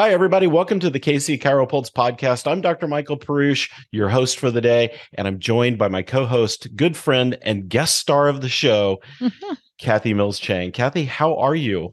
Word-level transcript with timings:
Hi, 0.00 0.12
everybody. 0.12 0.46
Welcome 0.46 0.80
to 0.80 0.88
the 0.88 0.98
KC 0.98 1.38
Chiropulse 1.42 1.92
podcast. 1.92 2.50
I'm 2.50 2.62
Dr. 2.62 2.88
Michael 2.88 3.18
Perush, 3.18 3.70
your 3.90 4.08
host 4.08 4.38
for 4.38 4.50
the 4.50 4.62
day, 4.62 4.98
and 5.12 5.28
I'm 5.28 5.38
joined 5.38 5.76
by 5.76 5.88
my 5.88 6.00
co 6.00 6.24
host, 6.24 6.74
good 6.74 6.96
friend, 6.96 7.36
and 7.42 7.68
guest 7.68 7.98
star 7.98 8.28
of 8.28 8.40
the 8.40 8.48
show, 8.48 9.02
Kathy 9.78 10.14
Mills 10.14 10.38
Chang. 10.38 10.72
Kathy, 10.72 11.04
how 11.04 11.36
are 11.36 11.54
you? 11.54 11.92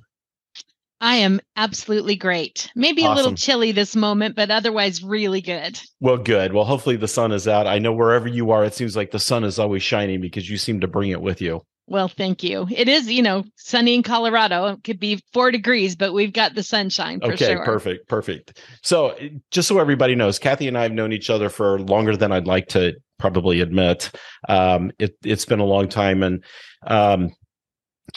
I 1.00 1.18
am 1.18 1.39
absolutely 1.55 2.16
great. 2.16 2.71
Maybe 2.75 3.04
awesome. 3.04 3.11
a 3.11 3.16
little 3.16 3.36
chilly 3.36 3.71
this 3.71 3.95
moment, 3.95 4.36
but 4.36 4.50
otherwise 4.50 5.04
really 5.04 5.41
good. 5.41 5.80
Well, 6.00 6.18
good. 6.18 6.54
Well, 6.54 6.66
hopefully 6.66 6.95
the 6.95 7.07
sun 7.07 7.31
is 7.31 7.48
out. 7.48 7.68
I 7.68 7.77
know 7.80 7.93
wherever 7.93 8.27
you 8.27 8.52
are, 8.52 8.66
it 8.66 8.73
seems 8.73 8.95
like 8.95 9.12
the 9.12 9.20
sun 9.20 9.44
is 9.44 9.59
always 9.59 9.84
shining 9.84 10.21
because 10.21 10.49
you 10.49 10.57
seem 10.57 10.80
to 10.81 10.88
bring 10.88 11.12
it 11.12 11.21
with 11.21 11.41
you. 11.41 11.62
Well, 11.90 12.09
thank 12.09 12.44
you. 12.44 12.68
It 12.70 12.90
is, 12.90 13.09
you 13.09 13.21
know, 13.21 13.45
sunny 13.55 13.95
in 13.95 14.04
Colorado. 14.04 14.66
It 14.68 14.84
could 14.84 14.99
be 14.99 15.21
four 15.31 15.52
degrees, 15.52 15.95
but 15.95 16.13
we've 16.13 16.34
got 16.34 16.54
the 16.54 16.63
sunshine 16.63 17.21
for 17.21 17.32
okay, 17.32 17.54
sure. 17.54 17.63
perfect, 17.63 18.09
perfect. 18.09 18.62
So, 18.84 19.18
just 19.52 19.70
so 19.70 19.79
everybody 19.79 20.13
knows, 20.13 20.38
Kathy 20.38 20.68
and 20.68 20.77
I 20.77 20.84
have 20.84 20.91
known 20.91 21.13
each 21.13 21.29
other 21.29 21.48
for 21.48 21.79
longer 21.79 22.18
than 22.18 22.34
I'd 22.34 22.45
like 22.45 22.68
to 22.70 22.95
probably 23.20 23.62
admit. 23.62 24.12
Um, 24.49 24.91
it, 24.99 25.16
has 25.23 25.45
been 25.45 25.59
a 25.59 25.66
long 25.66 25.88
time, 25.88 26.23
and 26.23 26.43
um, 26.85 27.32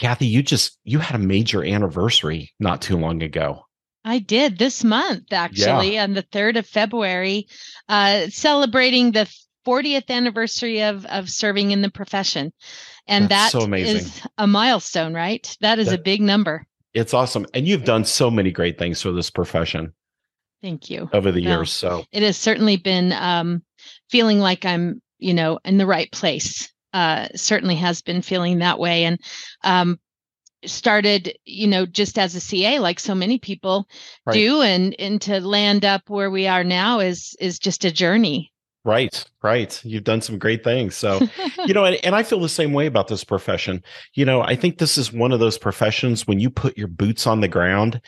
Kathy, 0.01 0.25
you 0.25 0.41
just 0.41 0.79
you 0.83 0.97
had 0.99 1.15
a 1.15 1.23
major 1.23 1.63
anniversary 1.63 2.51
not 2.59 2.81
too 2.81 2.97
long 2.97 3.21
ago. 3.21 3.65
I 4.03 4.17
did 4.17 4.57
this 4.57 4.83
month, 4.83 5.31
actually, 5.31 5.93
yeah. 5.93 6.03
on 6.03 6.15
the 6.15 6.23
third 6.23 6.57
of 6.57 6.65
February, 6.65 7.47
uh, 7.87 8.27
celebrating 8.29 9.11
the 9.11 9.31
40th 9.65 10.09
anniversary 10.09 10.81
of 10.81 11.05
of 11.05 11.29
serving 11.29 11.69
in 11.69 11.83
the 11.83 11.91
profession. 11.91 12.51
And 13.07 13.29
That's 13.29 13.53
that 13.53 13.61
so 13.61 13.73
is 13.73 14.21
a 14.39 14.47
milestone 14.47 15.13
right? 15.13 15.55
That 15.61 15.77
is 15.77 15.89
that, 15.89 15.99
a 15.99 16.01
big 16.01 16.21
number. 16.21 16.65
It's 16.95 17.13
awesome. 17.13 17.45
And 17.53 17.67
you've 17.67 17.85
done 17.85 18.03
so 18.03 18.31
many 18.31 18.51
great 18.51 18.79
things 18.79 19.03
for 19.03 19.11
this 19.11 19.29
profession. 19.29 19.93
Thank 20.63 20.89
you. 20.89 21.09
Over 21.13 21.31
the 21.31 21.45
well, 21.45 21.57
years 21.57 21.71
so. 21.71 22.05
it 22.11 22.23
has 22.23 22.37
certainly 22.37 22.77
been 22.77 23.13
um, 23.13 23.61
feeling 24.09 24.39
like 24.39 24.65
i'm 24.65 25.01
you 25.19 25.33
know 25.33 25.59
in 25.63 25.77
the 25.77 25.85
right 25.85 26.11
place 26.11 26.70
uh, 26.93 27.27
certainly 27.35 27.75
has 27.75 28.01
been 28.01 28.21
feeling 28.21 28.59
that 28.59 28.79
way 28.79 29.05
and 29.05 29.19
um, 29.63 29.99
started 30.65 31.35
you 31.45 31.67
know 31.67 31.85
just 31.85 32.19
as 32.19 32.35
a 32.35 32.39
ca 32.39 32.79
like 32.79 32.99
so 32.99 33.15
many 33.15 33.39
people 33.39 33.87
right. 34.25 34.33
do 34.33 34.61
and 34.61 34.95
and 34.99 35.21
to 35.21 35.39
land 35.41 35.83
up 35.83 36.03
where 36.07 36.29
we 36.29 36.47
are 36.47 36.63
now 36.63 36.99
is 36.99 37.35
is 37.39 37.57
just 37.57 37.83
a 37.83 37.91
journey 37.91 38.51
Right, 38.83 39.23
right. 39.43 39.79
You've 39.85 40.05
done 40.05 40.21
some 40.21 40.39
great 40.39 40.63
things. 40.63 40.95
So, 40.95 41.21
you 41.67 41.73
know, 41.73 41.85
and, 41.85 41.99
and 42.03 42.15
I 42.15 42.23
feel 42.23 42.39
the 42.39 42.49
same 42.49 42.73
way 42.73 42.87
about 42.87 43.07
this 43.07 43.23
profession. 43.23 43.83
You 44.15 44.25
know, 44.25 44.41
I 44.41 44.55
think 44.55 44.79
this 44.79 44.97
is 44.97 45.13
one 45.13 45.31
of 45.31 45.39
those 45.39 45.57
professions 45.57 46.25
when 46.25 46.39
you 46.39 46.49
put 46.49 46.77
your 46.77 46.87
boots 46.87 47.27
on 47.27 47.41
the 47.41 47.47
ground, 47.47 48.01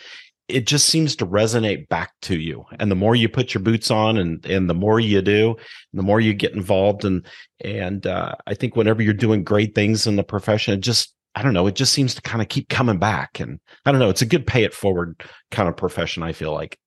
it 0.47 0.67
just 0.67 0.89
seems 0.89 1.16
to 1.16 1.25
resonate 1.25 1.88
back 1.88 2.11
to 2.23 2.38
you. 2.38 2.66
And 2.80 2.91
the 2.91 2.95
more 2.95 3.16
you 3.16 3.30
put 3.30 3.53
your 3.53 3.63
boots 3.63 3.89
on 3.89 4.17
and 4.17 4.45
and 4.45 4.69
the 4.69 4.73
more 4.73 4.99
you 4.99 5.22
do, 5.22 5.55
the 5.94 6.03
more 6.03 6.19
you 6.19 6.33
get 6.33 6.53
involved. 6.53 7.05
And 7.05 7.25
and 7.61 8.05
uh, 8.05 8.36
I 8.45 8.53
think 8.53 8.75
whenever 8.75 9.02
you're 9.02 9.14
doing 9.14 9.44
great 9.44 9.73
things 9.75 10.05
in 10.05 10.16
the 10.16 10.23
profession, 10.23 10.73
it 10.73 10.81
just 10.81 11.14
I 11.36 11.41
don't 11.41 11.53
know, 11.53 11.67
it 11.67 11.75
just 11.75 11.94
seems 11.94 12.14
to 12.16 12.21
kind 12.21 12.41
of 12.41 12.49
keep 12.49 12.69
coming 12.69 12.99
back. 12.99 13.39
And 13.39 13.59
I 13.86 13.91
don't 13.91 13.99
know, 13.99 14.09
it's 14.09 14.21
a 14.21 14.27
good 14.27 14.45
pay 14.45 14.64
it 14.64 14.73
forward 14.73 15.23
kind 15.52 15.67
of 15.67 15.77
profession, 15.77 16.23
I 16.23 16.33
feel 16.33 16.53
like. 16.53 16.77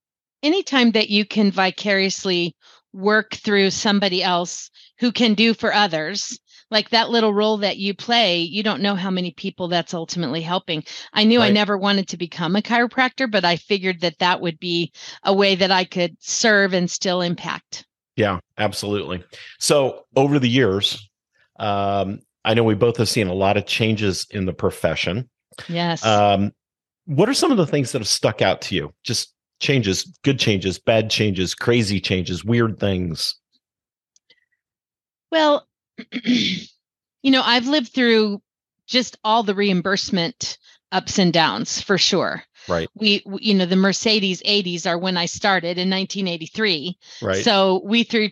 Anytime 0.43 0.93
that 0.93 1.09
you 1.09 1.25
can 1.25 1.51
vicariously 1.51 2.55
work 2.93 3.35
through 3.35 3.71
somebody 3.71 4.23
else 4.23 4.71
who 4.99 5.13
can 5.13 5.35
do 5.35 5.55
for 5.55 5.73
others 5.73 6.39
like 6.71 6.91
that 6.91 7.11
little 7.11 7.33
role 7.33 7.59
that 7.59 7.77
you 7.77 7.95
play 7.95 8.39
you 8.39 8.63
don't 8.63 8.83
know 8.83 8.95
how 8.95 9.11
many 9.11 9.31
people 9.33 9.69
that's 9.69 9.95
ultimately 9.95 10.41
helping. 10.41 10.85
I 11.13 11.25
knew 11.25 11.41
right. 11.41 11.47
i 11.47 11.53
never 11.53 11.77
wanted 11.77 12.09
to 12.09 12.17
become 12.17 12.57
a 12.57 12.63
chiropractor 12.63 13.31
but 13.31 13.45
i 13.45 13.57
figured 13.57 14.01
that 14.01 14.19
that 14.19 14.41
would 14.41 14.59
be 14.59 14.93
a 15.23 15.35
way 15.35 15.55
that 15.55 15.71
i 15.71 15.85
could 15.85 16.17
serve 16.21 16.73
and 16.73 16.91
still 16.91 17.21
impact. 17.21 17.87
Yeah 18.17 18.41
absolutely. 18.59 19.25
So 19.59 20.05
over 20.17 20.39
the 20.39 20.49
years 20.49 21.09
um, 21.59 22.21
i 22.45 22.55
know 22.55 22.65
we 22.65 22.75
both 22.75 22.97
have 22.99 23.09
seen 23.09 23.29
a 23.29 23.35
lot 23.35 23.57
of 23.57 23.67
changes 23.67 24.27
in 24.31 24.47
the 24.47 24.53
profession. 24.53 25.29
Yes. 25.69 26.05
Um, 26.05 26.53
what 27.07 27.29
are 27.29 27.35
some 27.35 27.51
of 27.51 27.57
the 27.57 27.67
things 27.67 27.93
that 27.93 28.01
have 28.01 28.09
stuck 28.09 28.43
out 28.43 28.61
to 28.63 28.75
you? 28.75 28.93
Just 29.05 29.33
changes, 29.61 30.05
good 30.23 30.39
changes, 30.39 30.79
bad 30.79 31.11
changes, 31.11 31.55
crazy 31.55 32.01
changes, 32.01 32.45
weird 32.45 32.79
things? 32.79 33.37
Well, 35.31 35.67
you 36.23 37.31
know, 37.31 37.43
I've 37.43 37.67
lived 37.67 37.93
through 37.93 38.41
just 38.87 39.17
all 39.25 39.43
the 39.43 39.55
reimbursement 39.55 40.59
ups 40.93 41.19
and 41.19 41.33
downs 41.33 41.81
for 41.81 41.99
sure. 41.99 42.43
Right. 42.69 42.89
We, 42.95 43.23
you 43.41 43.55
know, 43.55 43.67
the 43.67 43.77
Mercedes 43.77 44.43
80s 44.43 44.87
are 44.87 44.99
when 44.99 45.17
I 45.17 45.27
started 45.27 45.79
in 45.79 45.91
1983. 45.91 46.99
Right. 47.23 47.45
So 47.45 47.83
we 47.85 48.05
threw 48.05 48.31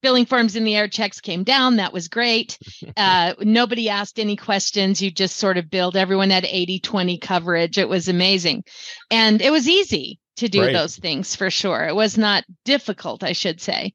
billing 0.00 0.26
forms 0.26 0.54
in 0.54 0.64
the 0.64 0.76
air 0.76 0.86
checks 0.86 1.20
came 1.20 1.42
down 1.42 1.74
that 1.74 1.92
was 1.92 2.06
great 2.06 2.56
uh, 2.96 3.34
nobody 3.40 3.88
asked 3.88 4.20
any 4.20 4.36
questions 4.36 5.02
you 5.02 5.10
just 5.10 5.36
sort 5.36 5.58
of 5.58 5.68
billed 5.68 5.96
everyone 5.96 6.30
had 6.30 6.44
80 6.44 6.78
20 6.78 7.18
coverage 7.18 7.78
it 7.78 7.88
was 7.88 8.06
amazing 8.06 8.62
and 9.10 9.42
it 9.42 9.50
was 9.50 9.68
easy 9.68 10.20
to 10.38 10.48
do 10.48 10.62
right. 10.62 10.72
those 10.72 10.96
things 10.96 11.36
for 11.36 11.50
sure. 11.50 11.86
It 11.86 11.94
was 11.94 12.16
not 12.16 12.44
difficult, 12.64 13.22
I 13.22 13.32
should 13.32 13.60
say. 13.60 13.92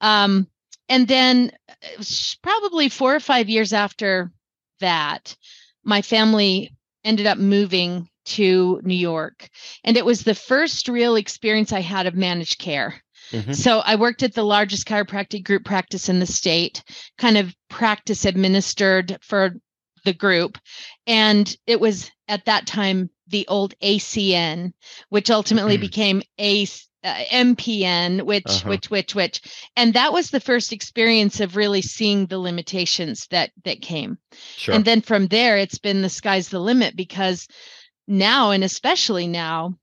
Um, 0.00 0.46
and 0.88 1.08
then 1.08 1.52
probably 2.42 2.88
four 2.88 3.14
or 3.14 3.20
five 3.20 3.48
years 3.48 3.72
after 3.72 4.30
that, 4.80 5.36
my 5.84 6.02
family 6.02 6.74
ended 7.04 7.26
up 7.26 7.38
moving 7.38 8.08
to 8.24 8.80
New 8.82 8.96
York. 8.96 9.48
And 9.84 9.96
it 9.96 10.04
was 10.04 10.22
the 10.22 10.34
first 10.34 10.88
real 10.88 11.16
experience 11.16 11.72
I 11.72 11.80
had 11.80 12.06
of 12.06 12.14
managed 12.14 12.58
care. 12.58 13.00
Mm-hmm. 13.30 13.52
So 13.52 13.80
I 13.80 13.96
worked 13.96 14.22
at 14.22 14.34
the 14.34 14.44
largest 14.44 14.86
chiropractic 14.86 15.44
group 15.44 15.64
practice 15.64 16.08
in 16.08 16.20
the 16.20 16.26
state, 16.26 16.82
kind 17.18 17.38
of 17.38 17.54
practice 17.68 18.24
administered 18.24 19.18
for 19.20 19.54
the 20.04 20.12
group. 20.12 20.58
And 21.06 21.54
it 21.66 21.80
was 21.80 22.10
at 22.28 22.44
that 22.44 22.66
time 22.66 23.10
the 23.28 23.46
old 23.48 23.74
ACN, 23.80 24.72
which 25.08 25.30
ultimately 25.30 25.74
mm-hmm. 25.74 25.82
became 25.82 26.22
A 26.38 26.66
uh, 27.06 27.24
MPN, 27.30 28.22
which 28.22 28.44
uh-huh. 28.46 28.68
which 28.68 28.90
which 28.90 29.14
which, 29.14 29.40
and 29.76 29.94
that 29.94 30.12
was 30.12 30.30
the 30.30 30.40
first 30.40 30.72
experience 30.72 31.40
of 31.40 31.54
really 31.54 31.82
seeing 31.82 32.26
the 32.26 32.38
limitations 32.38 33.28
that 33.30 33.52
that 33.64 33.80
came. 33.80 34.18
Sure. 34.56 34.74
And 34.74 34.84
then 34.84 35.00
from 35.00 35.28
there, 35.28 35.56
it's 35.56 35.78
been 35.78 36.02
the 36.02 36.10
sky's 36.10 36.48
the 36.48 36.58
limit 36.58 36.96
because 36.96 37.46
now, 38.08 38.50
and 38.50 38.64
especially 38.64 39.28
now, 39.28 39.78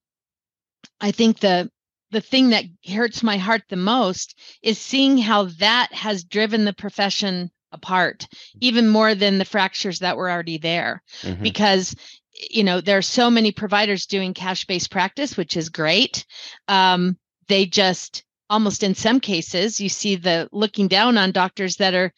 I 1.00 1.12
think 1.12 1.40
the 1.40 1.72
the 2.12 2.22
thing 2.22 2.50
that 2.50 2.66
hurts 2.88 3.24
my 3.24 3.38
heart 3.38 3.64
the 3.70 3.78
most 3.78 4.38
is 4.62 4.78
seeing 4.78 5.18
how 5.18 5.46
that 5.60 5.94
has 5.94 6.26
driven 6.26 6.66
the 6.66 6.74
profession 6.74 7.52
apart 7.72 8.28
even 8.62 8.88
more 8.88 9.16
than 9.16 9.40
the 9.40 9.46
fractures 9.46 10.00
that 10.00 10.16
were 10.16 10.30
already 10.30 10.60
there 10.60 11.02
mm-hmm. 11.24 11.42
because 11.42 11.96
you 12.34 12.64
know 12.64 12.82
there 12.82 12.98
are 12.98 13.04
so 13.04 13.30
many 13.30 13.52
providers 13.52 14.06
doing 14.06 14.34
cash 14.34 14.66
based 14.66 14.92
practice 14.92 15.38
which 15.38 15.58
is 15.58 15.70
great 15.70 16.26
um, 16.68 17.18
they 17.48 17.66
just 17.66 18.24
almost 18.50 18.84
in 18.84 18.96
some 18.96 19.20
cases 19.20 19.80
you 19.80 19.90
see 19.90 20.16
the 20.16 20.50
looking 20.52 20.88
down 20.88 21.18
on 21.18 21.32
doctors 21.32 21.78
that 21.78 21.94
are 21.94 22.12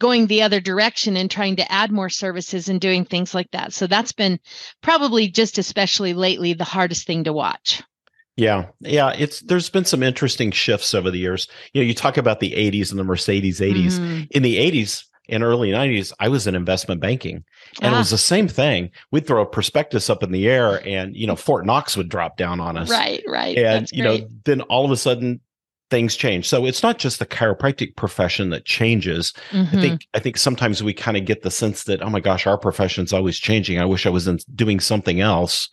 going 0.00 0.26
the 0.26 0.42
other 0.42 0.60
direction 0.60 1.16
and 1.16 1.30
trying 1.30 1.56
to 1.56 1.72
add 1.72 1.90
more 1.90 2.10
services 2.10 2.68
and 2.68 2.80
doing 2.80 3.04
things 3.04 3.34
like 3.34 3.50
that 3.52 3.72
so 3.72 3.86
that's 3.86 4.12
been 4.12 4.38
probably 4.82 5.28
just 5.28 5.58
especially 5.58 6.12
lately 6.14 6.52
the 6.52 6.64
hardest 6.64 7.06
thing 7.06 7.24
to 7.24 7.32
watch 7.32 7.82
yeah, 8.36 8.66
yeah, 8.80 9.12
it's 9.16 9.40
there's 9.40 9.70
been 9.70 9.84
some 9.84 10.02
interesting 10.02 10.50
shifts 10.50 10.92
over 10.92 11.08
the 11.08 11.18
years. 11.18 11.46
You 11.72 11.80
know, 11.80 11.86
you 11.86 11.94
talk 11.94 12.16
about 12.16 12.40
the 12.40 12.50
80s 12.50 12.90
and 12.90 12.98
the 12.98 13.04
Mercedes 13.04 13.60
80s. 13.60 13.92
Mm-hmm. 13.92 14.22
In 14.30 14.42
the 14.42 14.56
80s, 14.56 15.04
in 15.28 15.42
early 15.42 15.70
90s 15.70 16.12
i 16.20 16.28
was 16.28 16.46
in 16.46 16.54
investment 16.54 17.00
banking. 17.00 17.44
And 17.80 17.92
ah. 17.92 17.96
it 17.96 17.98
was 17.98 18.10
the 18.10 18.18
same 18.18 18.48
thing. 18.48 18.90
We'd 19.10 19.26
throw 19.26 19.42
a 19.42 19.46
prospectus 19.46 20.10
up 20.10 20.22
in 20.22 20.32
the 20.32 20.48
air 20.48 20.86
and 20.86 21.16
you 21.16 21.26
know 21.26 21.36
fort 21.36 21.66
knox 21.66 21.96
would 21.96 22.08
drop 22.08 22.36
down 22.36 22.60
on 22.60 22.76
us. 22.76 22.90
Right 22.90 23.22
right. 23.26 23.56
And 23.56 23.82
That's 23.82 23.92
you 23.92 24.02
great. 24.02 24.22
know 24.22 24.28
then 24.44 24.60
all 24.62 24.84
of 24.84 24.90
a 24.90 24.96
sudden 24.96 25.40
things 25.90 26.16
change. 26.16 26.48
So 26.48 26.64
it's 26.66 26.82
not 26.82 26.98
just 26.98 27.18
the 27.18 27.26
chiropractic 27.26 27.94
profession 27.94 28.50
that 28.50 28.64
changes. 28.64 29.32
Mm-hmm. 29.50 29.76
i 29.76 29.80
think 29.80 30.06
i 30.14 30.18
think 30.18 30.36
sometimes 30.36 30.82
we 30.82 30.92
kind 30.92 31.16
of 31.16 31.24
get 31.24 31.42
the 31.42 31.50
sense 31.50 31.84
that 31.84 32.02
oh 32.02 32.10
my 32.10 32.20
gosh 32.20 32.46
our 32.46 32.58
profession's 32.58 33.12
always 33.12 33.38
changing. 33.38 33.78
I 33.78 33.84
wish 33.84 34.06
i 34.06 34.10
was 34.10 34.26
in, 34.26 34.38
doing 34.54 34.80
something 34.80 35.20
else. 35.20 35.68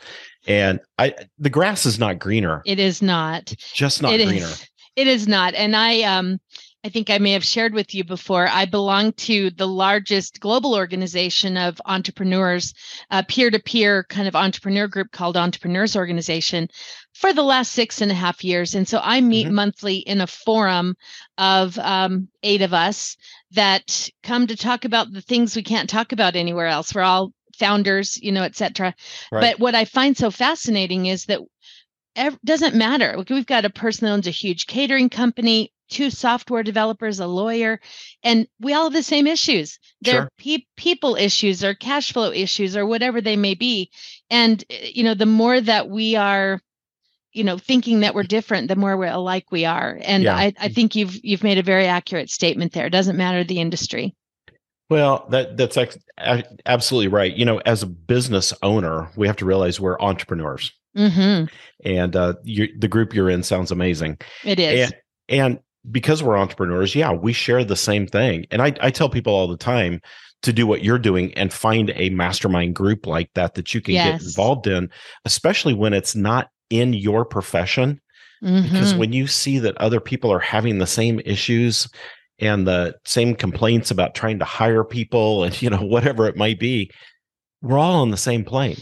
And 0.48 0.80
i 0.98 1.13
the 1.39 1.50
grass 1.50 1.86
is 1.86 2.00
not 2.00 2.19
greener. 2.19 2.62
It 2.65 2.80
is 2.80 3.01
not. 3.01 3.51
It's 3.51 3.71
just 3.71 4.01
not 4.01 4.13
it 4.13 4.27
greener. 4.27 4.45
is, 4.45 4.68
it 4.95 5.07
is 5.07 5.27
not. 5.27 5.53
And 5.56 5.75
i 5.75 6.01
um 6.03 6.39
I 6.83 6.89
think 6.89 7.11
I 7.11 7.19
may 7.19 7.33
have 7.33 7.45
shared 7.45 7.73
with 7.73 7.93
you 7.93 8.03
before. 8.03 8.47
I 8.47 8.65
belong 8.65 9.13
to 9.13 9.51
the 9.51 9.67
largest 9.67 10.39
global 10.39 10.73
organization 10.73 11.55
of 11.55 11.79
entrepreneurs, 11.85 12.73
a 13.11 13.23
peer 13.23 13.51
to 13.51 13.59
peer 13.59 14.03
kind 14.05 14.27
of 14.27 14.35
entrepreneur 14.35 14.87
group 14.87 15.11
called 15.11 15.37
Entrepreneurs 15.37 15.95
Organization 15.95 16.69
for 17.13 17.33
the 17.33 17.43
last 17.43 17.73
six 17.73 18.01
and 18.01 18.11
a 18.11 18.15
half 18.15 18.43
years. 18.43 18.73
And 18.73 18.87
so 18.87 18.99
I 19.03 19.21
meet 19.21 19.45
mm-hmm. 19.45 19.55
monthly 19.55 19.97
in 19.97 20.21
a 20.21 20.27
forum 20.27 20.95
of 21.37 21.77
um, 21.77 22.29
eight 22.41 22.63
of 22.63 22.73
us 22.73 23.15
that 23.51 24.09
come 24.23 24.47
to 24.47 24.55
talk 24.55 24.83
about 24.83 25.11
the 25.11 25.21
things 25.21 25.55
we 25.55 25.63
can't 25.63 25.89
talk 25.89 26.13
about 26.13 26.35
anywhere 26.35 26.67
else. 26.67 26.95
We're 26.95 27.01
all 27.03 27.31
founders, 27.59 28.17
you 28.17 28.31
know, 28.31 28.43
et 28.43 28.55
cetera. 28.55 28.95
Right. 29.31 29.41
But 29.41 29.59
what 29.59 29.75
I 29.75 29.85
find 29.85 30.17
so 30.17 30.31
fascinating 30.31 31.05
is 31.05 31.25
that 31.25 31.41
ev- 32.15 32.39
doesn't 32.43 32.75
matter. 32.75 33.13
Like, 33.15 33.29
We've 33.29 33.45
got 33.45 33.65
a 33.65 33.69
person 33.69 34.07
that 34.07 34.13
owns 34.13 34.25
a 34.25 34.31
huge 34.31 34.65
catering 34.65 35.09
company, 35.09 35.71
two 35.91 36.09
software 36.09 36.63
developers, 36.63 37.19
a 37.19 37.27
lawyer, 37.27 37.79
and 38.23 38.47
we 38.59 38.73
all 38.73 38.85
have 38.85 38.93
the 38.93 39.03
same 39.03 39.27
issues. 39.27 39.77
They're 40.01 40.21
Sure. 40.21 40.31
pe- 40.39 40.65
people 40.77 41.15
issues 41.15 41.63
or 41.63 41.75
cash 41.75 42.11
flow 42.13 42.31
issues 42.31 42.75
or 42.75 42.85
whatever 42.88 43.21
they 43.21 43.35
may 43.35 43.53
be. 43.53 43.91
And 44.29 44.63
uh, 44.71 44.75
you 44.93 45.03
know, 45.03 45.13
the 45.13 45.25
more 45.27 45.61
that 45.61 45.89
we 45.89 46.15
are, 46.15 46.59
you 47.33 47.43
know, 47.43 47.57
thinking 47.57 47.99
that 47.99 48.15
we're 48.15 48.23
different, 48.23 48.67
the 48.69 48.75
more 48.75 48.97
we're 48.97 49.11
alike 49.11 49.51
we 49.51 49.65
are. 49.65 49.99
And 50.03 50.23
Yeah. 50.23 50.35
I, 50.35 50.53
I 50.59 50.69
think 50.69 50.95
you've 50.95 51.19
you've 51.23 51.43
made 51.43 51.59
a 51.59 51.63
very 51.63 51.85
accurate 51.85 52.29
statement 52.31 52.73
there. 52.73 52.88
It 52.88 52.91
doesn't 52.91 53.17
matter 53.17 53.43
the 53.43 53.59
industry. 53.59 54.15
Well, 54.89 55.25
that 55.29 55.55
that's 55.55 55.77
ex- 55.77 55.97
absolutely 56.65 57.07
right. 57.07 57.33
You 57.33 57.45
know, 57.45 57.59
as 57.65 57.83
a 57.83 57.88
business 57.88 58.53
owner, 58.61 59.09
we 59.15 59.27
have 59.27 59.38
to 59.38 59.45
realize 59.45 59.79
we're 59.79 59.99
entrepreneurs, 60.01 60.71
hmm 60.95 61.45
and 61.85 62.15
uh, 62.15 62.33
you, 62.43 62.67
the 62.77 62.89
group 62.89 63.13
you're 63.13 63.29
in 63.29 63.43
sounds 63.43 63.71
amazing. 63.71 64.17
It 64.43 64.59
is. 64.59 64.91
And, 64.91 64.95
and 65.29 65.59
because 65.89 66.21
we're 66.21 66.37
entrepreneurs, 66.37 66.93
yeah, 66.95 67.11
we 67.11 67.33
share 67.33 67.63
the 67.63 67.75
same 67.75 68.05
thing. 68.05 68.45
And 68.51 68.61
I, 68.61 68.73
I 68.81 68.91
tell 68.91 69.09
people 69.09 69.33
all 69.33 69.47
the 69.47 69.57
time 69.57 69.99
to 70.43 70.53
do 70.53 70.65
what 70.67 70.83
you're 70.83 70.99
doing 70.99 71.33
and 71.35 71.51
find 71.53 71.91
a 71.95 72.09
mastermind 72.09 72.75
group 72.75 73.05
like 73.07 73.29
that 73.35 73.53
that 73.55 73.73
you 73.73 73.81
can 73.81 73.95
get 74.13 74.21
involved 74.21 74.67
in, 74.67 74.89
especially 75.25 75.73
when 75.73 75.93
it's 75.93 76.15
not 76.15 76.49
in 76.69 76.93
your 76.93 77.25
profession. 77.25 77.99
Because 78.41 78.93
Mhm. 78.93 78.97
when 78.97 79.13
you 79.13 79.27
see 79.27 79.59
that 79.59 79.77
other 79.77 79.99
people 79.99 80.31
are 80.33 80.39
having 80.39 80.79
the 80.79 80.87
same 80.87 81.19
issues 81.25 81.87
and 82.39 82.67
the 82.67 82.95
same 83.05 83.35
complaints 83.35 83.91
about 83.91 84.15
trying 84.15 84.39
to 84.39 84.45
hire 84.45 84.83
people 84.83 85.43
and 85.43 85.61
you 85.61 85.69
know 85.69 85.77
whatever 85.83 86.27
it 86.27 86.35
might 86.35 86.59
be, 86.59 86.89
we're 87.61 87.77
all 87.77 88.01
on 88.01 88.09
the 88.09 88.17
same 88.17 88.43
plane. 88.43 88.77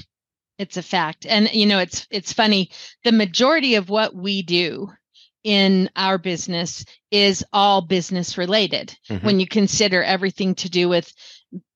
It's 0.57 0.77
a 0.77 0.81
fact. 0.81 1.25
And 1.25 1.49
you 1.51 1.65
know, 1.65 1.79
it's 1.79 2.07
it's 2.09 2.31
funny. 2.31 2.71
The 3.03 3.11
majority 3.11 3.75
of 3.75 3.89
what 3.89 4.15
we 4.15 4.41
do 4.43 4.89
in 5.43 5.89
our 5.95 6.17
business 6.17 6.85
is 7.11 7.43
all 7.53 7.81
business 7.81 8.37
related. 8.37 8.95
Mhm. 9.09 9.23
When 9.23 9.39
you 9.39 9.47
consider 9.47 10.03
everything 10.03 10.55
to 10.55 10.69
do 10.69 10.89
with 10.89 11.11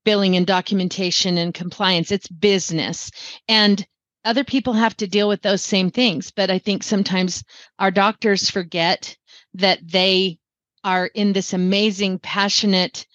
billing 0.05 0.35
and 0.35 0.45
documentation 0.45 1.37
and 1.37 1.53
compliance, 1.53 2.11
it's 2.11 2.27
business. 2.27 3.09
And 3.47 3.85
other 4.25 4.43
people 4.43 4.73
have 4.73 4.95
to 4.97 5.07
deal 5.07 5.27
with 5.27 5.41
those 5.41 5.61
same 5.61 5.91
things, 5.91 6.31
but 6.31 6.49
I 6.49 6.59
think 6.59 6.83
sometimes 6.83 7.43
our 7.79 7.91
doctors 7.91 8.49
forget 8.49 9.17
that 9.55 9.79
they 9.85 10.39
are 10.83 11.07
in 11.07 11.33
this 11.33 11.53
amazing 11.53 12.19
passionate 12.19 13.05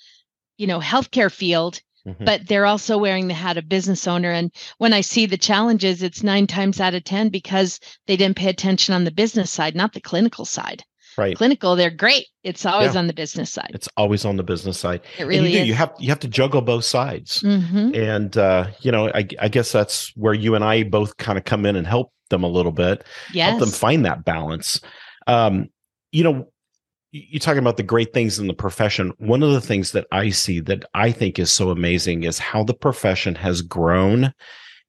you 0.58 0.66
know 0.66 0.80
healthcare 0.80 1.32
field 1.32 1.80
Mhm. 2.08 2.24
but 2.24 2.46
they're 2.48 2.66
also 2.66 2.96
wearing 2.98 3.28
the 3.28 3.34
hat 3.34 3.56
of 3.58 3.68
business 3.68 4.06
owner. 4.06 4.30
And 4.30 4.50
when 4.78 4.92
I 4.92 5.00
see 5.02 5.26
the 5.26 5.36
challenges, 5.38 6.02
it's 6.02 6.22
nine 6.22 6.46
times 6.46 6.80
out 6.80 6.94
of 6.94 7.04
10 7.04 7.28
because 7.28 7.80
they 8.06 8.16
didn't 8.16 8.36
pay 8.36 8.48
attention 8.48 8.94
on 8.94 9.04
the 9.04 9.10
business 9.10 9.50
side, 9.50 9.74
not 9.76 9.92
the 9.92 10.00
clinical 10.00 10.44
side. 10.44 10.82
right. 11.16 11.36
Clinical, 11.36 11.74
they're 11.74 11.90
great. 11.90 12.26
It's 12.44 12.64
always 12.64 12.94
Yeah. 12.94 13.00
on 13.00 13.08
the 13.08 13.12
business 13.12 13.52
side. 13.52 13.72
It's 13.74 13.88
always 13.96 14.24
on 14.24 14.36
the 14.36 14.44
business 14.44 14.78
side. 14.78 15.00
It 15.18 15.24
really 15.24 15.52
you. 15.52 15.64
You 15.64 15.74
have 15.74 15.92
you 15.98 16.10
have 16.10 16.20
to 16.20 16.28
juggle 16.28 16.60
both 16.60 16.84
sides. 16.84 17.42
Mhm. 17.42 17.96
and 17.96 18.36
uh, 18.36 18.68
you 18.82 18.92
know 18.92 19.08
I, 19.12 19.26
I 19.40 19.48
guess 19.48 19.72
that's 19.72 20.12
where 20.14 20.32
you 20.34 20.54
and 20.54 20.62
i 20.64 20.84
both 20.84 21.16
kind 21.16 21.36
of 21.36 21.42
come 21.44 21.66
in 21.66 21.74
and 21.74 21.88
help 21.88 22.12
them 22.30 22.44
a 22.44 22.48
little 22.48 22.70
bit 22.70 23.02
help 23.34 23.58
them 23.58 23.70
find 23.70 24.04
that 24.04 24.24
balance 24.24 24.80
um, 25.26 25.66
you 26.12 26.22
know 26.22 26.46
you're 27.10 27.40
talking 27.40 27.58
about 27.60 27.76
the 27.76 27.82
great 27.82 28.12
things 28.12 28.38
in 28.38 28.46
the 28.46 28.54
profession. 28.54 29.12
One 29.18 29.42
of 29.42 29.52
the 29.52 29.60
things 29.60 29.92
that 29.92 30.06
i 30.12 30.30
see 30.30 30.60
that 30.60 30.84
i 30.94 31.10
think 31.10 31.38
is 31.38 31.50
so 31.50 31.70
amazing 31.70 32.24
is 32.24 32.38
how 32.38 32.64
the 32.64 32.74
profession 32.74 33.34
has 33.34 33.62
grown 33.62 34.32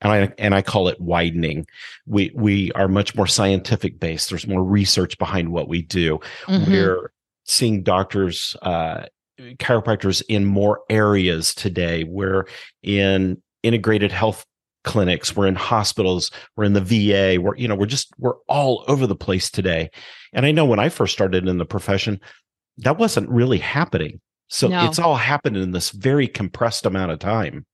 and 0.01 0.11
i 0.11 0.33
and 0.37 0.53
i 0.53 0.61
call 0.61 0.87
it 0.87 0.99
widening. 0.99 1.65
We 2.05 2.31
we 2.35 2.71
are 2.73 2.87
much 2.87 3.15
more 3.15 3.27
scientific 3.27 3.99
based. 3.99 4.29
There's 4.29 4.47
more 4.47 4.63
research 4.63 5.17
behind 5.17 5.51
what 5.51 5.67
we 5.69 5.81
do. 5.81 6.19
Mhm. 6.47 6.67
we're 6.67 7.11
seeing 7.45 7.83
doctors 7.83 8.55
uh 8.61 9.05
chiropractors 9.57 10.21
in 10.27 10.45
more 10.45 10.81
areas 10.89 11.55
today. 11.55 12.03
We're 12.03 12.45
in 12.83 13.41
integrated 13.63 14.11
health 14.11 14.45
clinics 14.83 15.35
we're 15.35 15.47
in 15.47 15.55
hospitals 15.55 16.31
we're 16.55 16.63
in 16.63 16.73
the 16.73 16.81
va 16.81 17.41
we're 17.41 17.55
you 17.57 17.67
know 17.67 17.75
we're 17.75 17.85
just 17.85 18.13
we're 18.17 18.35
all 18.47 18.83
over 18.87 19.05
the 19.05 19.15
place 19.15 19.51
today 19.51 19.89
and 20.33 20.45
i 20.45 20.51
know 20.51 20.65
when 20.65 20.79
i 20.79 20.87
first 20.89 21.13
started 21.13 21.47
in 21.47 21.57
the 21.57 21.65
profession 21.65 22.19
that 22.77 22.97
wasn't 22.97 23.27
really 23.29 23.57
happening 23.57 24.21
so 24.47 24.67
No. 24.69 24.85
it's 24.85 24.97
all 24.97 25.15
happened 25.17 25.57
in 25.57 25.71
this 25.71 25.89
very 25.91 26.27
compressed 26.27 26.85
amount 26.85 27.11
of 27.11 27.19
time 27.19 27.65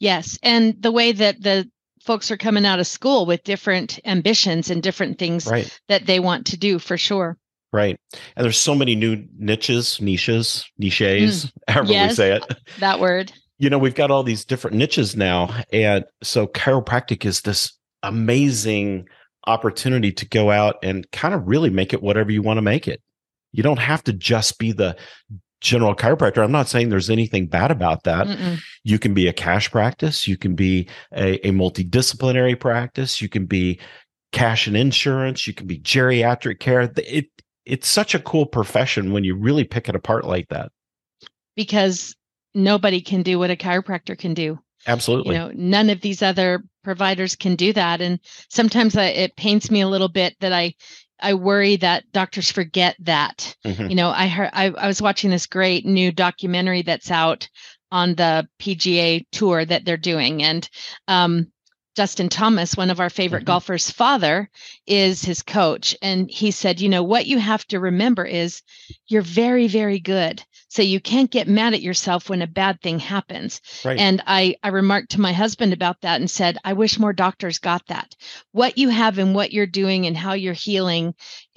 Yes. 0.00 0.36
And 0.42 0.74
the 0.82 0.90
way 0.90 1.12
that 1.12 1.40
the 1.42 1.70
folks 2.02 2.30
are 2.32 2.36
coming 2.36 2.66
out 2.66 2.80
of 2.80 2.86
school 2.86 3.26
with 3.26 3.44
different 3.44 4.00
ambitions 4.04 4.70
and 4.70 4.82
different 4.82 5.18
things 5.18 5.46
right 5.46 5.78
that 5.88 6.06
they 6.06 6.18
want 6.18 6.46
to 6.46 6.56
do 6.56 6.78
for 6.80 6.96
sure. 6.96 7.36
right 7.72 7.96
and 8.34 8.44
there's 8.44 8.58
so 8.58 8.74
many 8.74 8.96
new 8.96 9.22
niches 9.38 10.00
niches 10.00 10.64
niches 10.78 11.52
however 11.68 11.88
we 11.90 11.94
Mm. 11.94 12.12
Say 12.12 12.32
it 12.34 12.44
That 12.80 12.98
word. 12.98 13.30
You 13.58 13.68
know, 13.68 13.78
we've 13.78 13.94
got 13.94 14.10
all 14.10 14.22
these 14.22 14.44
different 14.44 14.76
niches 14.76 15.16
now. 15.16 15.62
And 15.72 16.04
so 16.22 16.46
chiropractic 16.46 17.24
is 17.24 17.42
this 17.42 17.72
amazing 18.02 19.08
opportunity 19.46 20.12
to 20.12 20.28
go 20.28 20.50
out 20.50 20.76
and 20.82 21.10
kind 21.10 21.34
of 21.34 21.46
really 21.46 21.70
make 21.70 21.92
it 21.92 22.02
whatever 22.02 22.30
you 22.30 22.42
want 22.42 22.58
to 22.58 22.62
make 22.62 22.86
it. 22.86 23.02
You 23.52 23.62
don't 23.62 23.78
have 23.78 24.04
to 24.04 24.12
just 24.12 24.58
be 24.58 24.72
the 24.72 24.96
general 25.60 25.94
chiropractor. 25.94 26.44
I'm 26.44 26.52
not 26.52 26.68
saying 26.68 26.88
there's 26.88 27.10
anything 27.10 27.46
bad 27.46 27.70
about 27.70 28.04
that. 28.04 28.26
Mm-mm. 28.26 28.60
You 28.84 28.98
can 28.98 29.14
be 29.14 29.26
a 29.26 29.32
cash 29.32 29.70
practice, 29.70 30.28
you 30.28 30.36
can 30.36 30.54
be 30.54 30.88
a, 31.12 31.44
a 31.46 31.50
multidisciplinary 31.50 32.58
practice, 32.58 33.20
you 33.20 33.28
can 33.28 33.46
be 33.46 33.80
cash 34.30 34.66
and 34.66 34.76
insurance, 34.76 35.46
you 35.46 35.54
can 35.54 35.66
be 35.66 35.80
geriatric 35.80 36.60
care. 36.60 36.92
It 36.96 37.26
it's 37.64 37.88
such 37.88 38.14
a 38.14 38.20
cool 38.20 38.46
profession 38.46 39.12
when 39.12 39.24
you 39.24 39.34
really 39.34 39.64
pick 39.64 39.88
it 39.88 39.94
apart 39.94 40.24
like 40.24 40.48
that. 40.48 40.70
Because 41.56 42.14
nobody 42.54 43.00
can 43.00 43.22
do 43.22 43.38
what 43.38 43.50
a 43.50 43.56
chiropractor 43.56 44.16
can 44.18 44.34
do. 44.34 44.58
Absolutely. 44.86 45.34
you 45.34 45.38
know 45.40 45.50
none 45.54 45.90
of 45.90 46.00
these 46.00 46.22
other 46.22 46.62
providers 46.84 47.34
can 47.36 47.56
do 47.56 47.72
that 47.72 48.00
and 48.00 48.20
sometimes 48.48 48.96
I, 48.96 49.06
it 49.06 49.36
pains 49.36 49.70
me 49.72 49.80
a 49.80 49.88
little 49.88 50.08
bit 50.08 50.36
that 50.40 50.52
i 50.52 50.72
i 51.20 51.34
worry 51.34 51.76
that 51.76 52.04
doctors 52.12 52.50
forget 52.52 52.94
that 53.00 53.56
Mhm. 53.66 53.90
you 53.90 53.96
know 53.96 54.08
i 54.10 54.28
heard 54.28 54.50
I, 54.52 54.66
I 54.70 54.86
was 54.86 55.02
watching 55.02 55.30
this 55.30 55.46
great 55.46 55.84
new 55.84 56.12
documentary 56.12 56.82
that's 56.82 57.10
out 57.10 57.48
on 57.90 58.14
the 58.14 58.48
pga 58.60 59.26
tour 59.32 59.64
that 59.64 59.84
they're 59.84 59.96
doing 60.12 60.42
and 60.44 60.66
um 61.08 61.50
Justin 61.96 62.28
Thomas, 62.28 62.76
one 62.76 62.90
of 62.90 63.00
our 63.00 63.10
favorite 63.10 63.42
Mhm. 63.42 63.46
golfers' 63.46 63.90
father, 63.90 64.48
is 64.86 65.24
his 65.24 65.42
coach. 65.42 65.96
And 66.00 66.30
he 66.30 66.52
said, 66.52 66.80
you 66.80 66.88
know, 66.88 67.02
what 67.02 67.26
you 67.26 67.40
have 67.40 67.64
to 67.68 67.80
remember 67.80 68.24
is 68.24 68.62
you're 69.08 69.20
very, 69.20 69.66
very 69.66 69.98
good. 69.98 70.40
So 70.68 70.82
you 70.82 71.00
can't 71.00 71.30
get 71.30 71.48
mad 71.48 71.74
at 71.74 71.82
yourself 71.82 72.28
when 72.28 72.42
a 72.42 72.46
bad 72.46 72.80
thing 72.82 72.98
happens. 72.98 73.60
Right. 73.84 73.98
And 73.98 74.22
I, 74.26 74.56
I 74.62 74.68
remarked 74.68 75.10
to 75.12 75.20
my 75.20 75.32
husband 75.32 75.72
about 75.72 76.02
that 76.02 76.20
and 76.20 76.30
said, 76.30 76.58
I 76.64 76.74
wish 76.74 76.98
more 76.98 77.14
doctors 77.14 77.58
got 77.58 77.86
that. 77.86 78.14
What 78.52 78.76
you 78.76 78.90
have 78.90 79.18
and 79.18 79.34
what 79.34 79.52
you're 79.52 79.66
doing 79.66 80.06
and 80.06 80.16
how 80.16 80.34
you're 80.34 80.52
healing, 80.52 81.14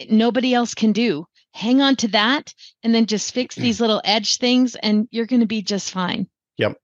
nobody 0.09 0.53
else 0.53 0.73
can 0.73 0.93
do. 0.93 1.25
Hang 1.53 1.81
on 1.81 1.97
to 1.97 2.07
that 2.09 2.53
and 2.83 2.95
then 2.95 3.05
just 3.05 3.33
fix 3.33 3.55
mm. 3.55 3.63
these 3.63 3.81
little 3.81 4.01
edge 4.05 4.37
things 4.37 4.75
and 4.75 5.07
you're 5.11 5.25
going 5.25 5.41
to 5.41 5.45
be 5.45 5.61
just 5.61 5.91
fine. 5.91 6.27
Yep. 6.57 6.77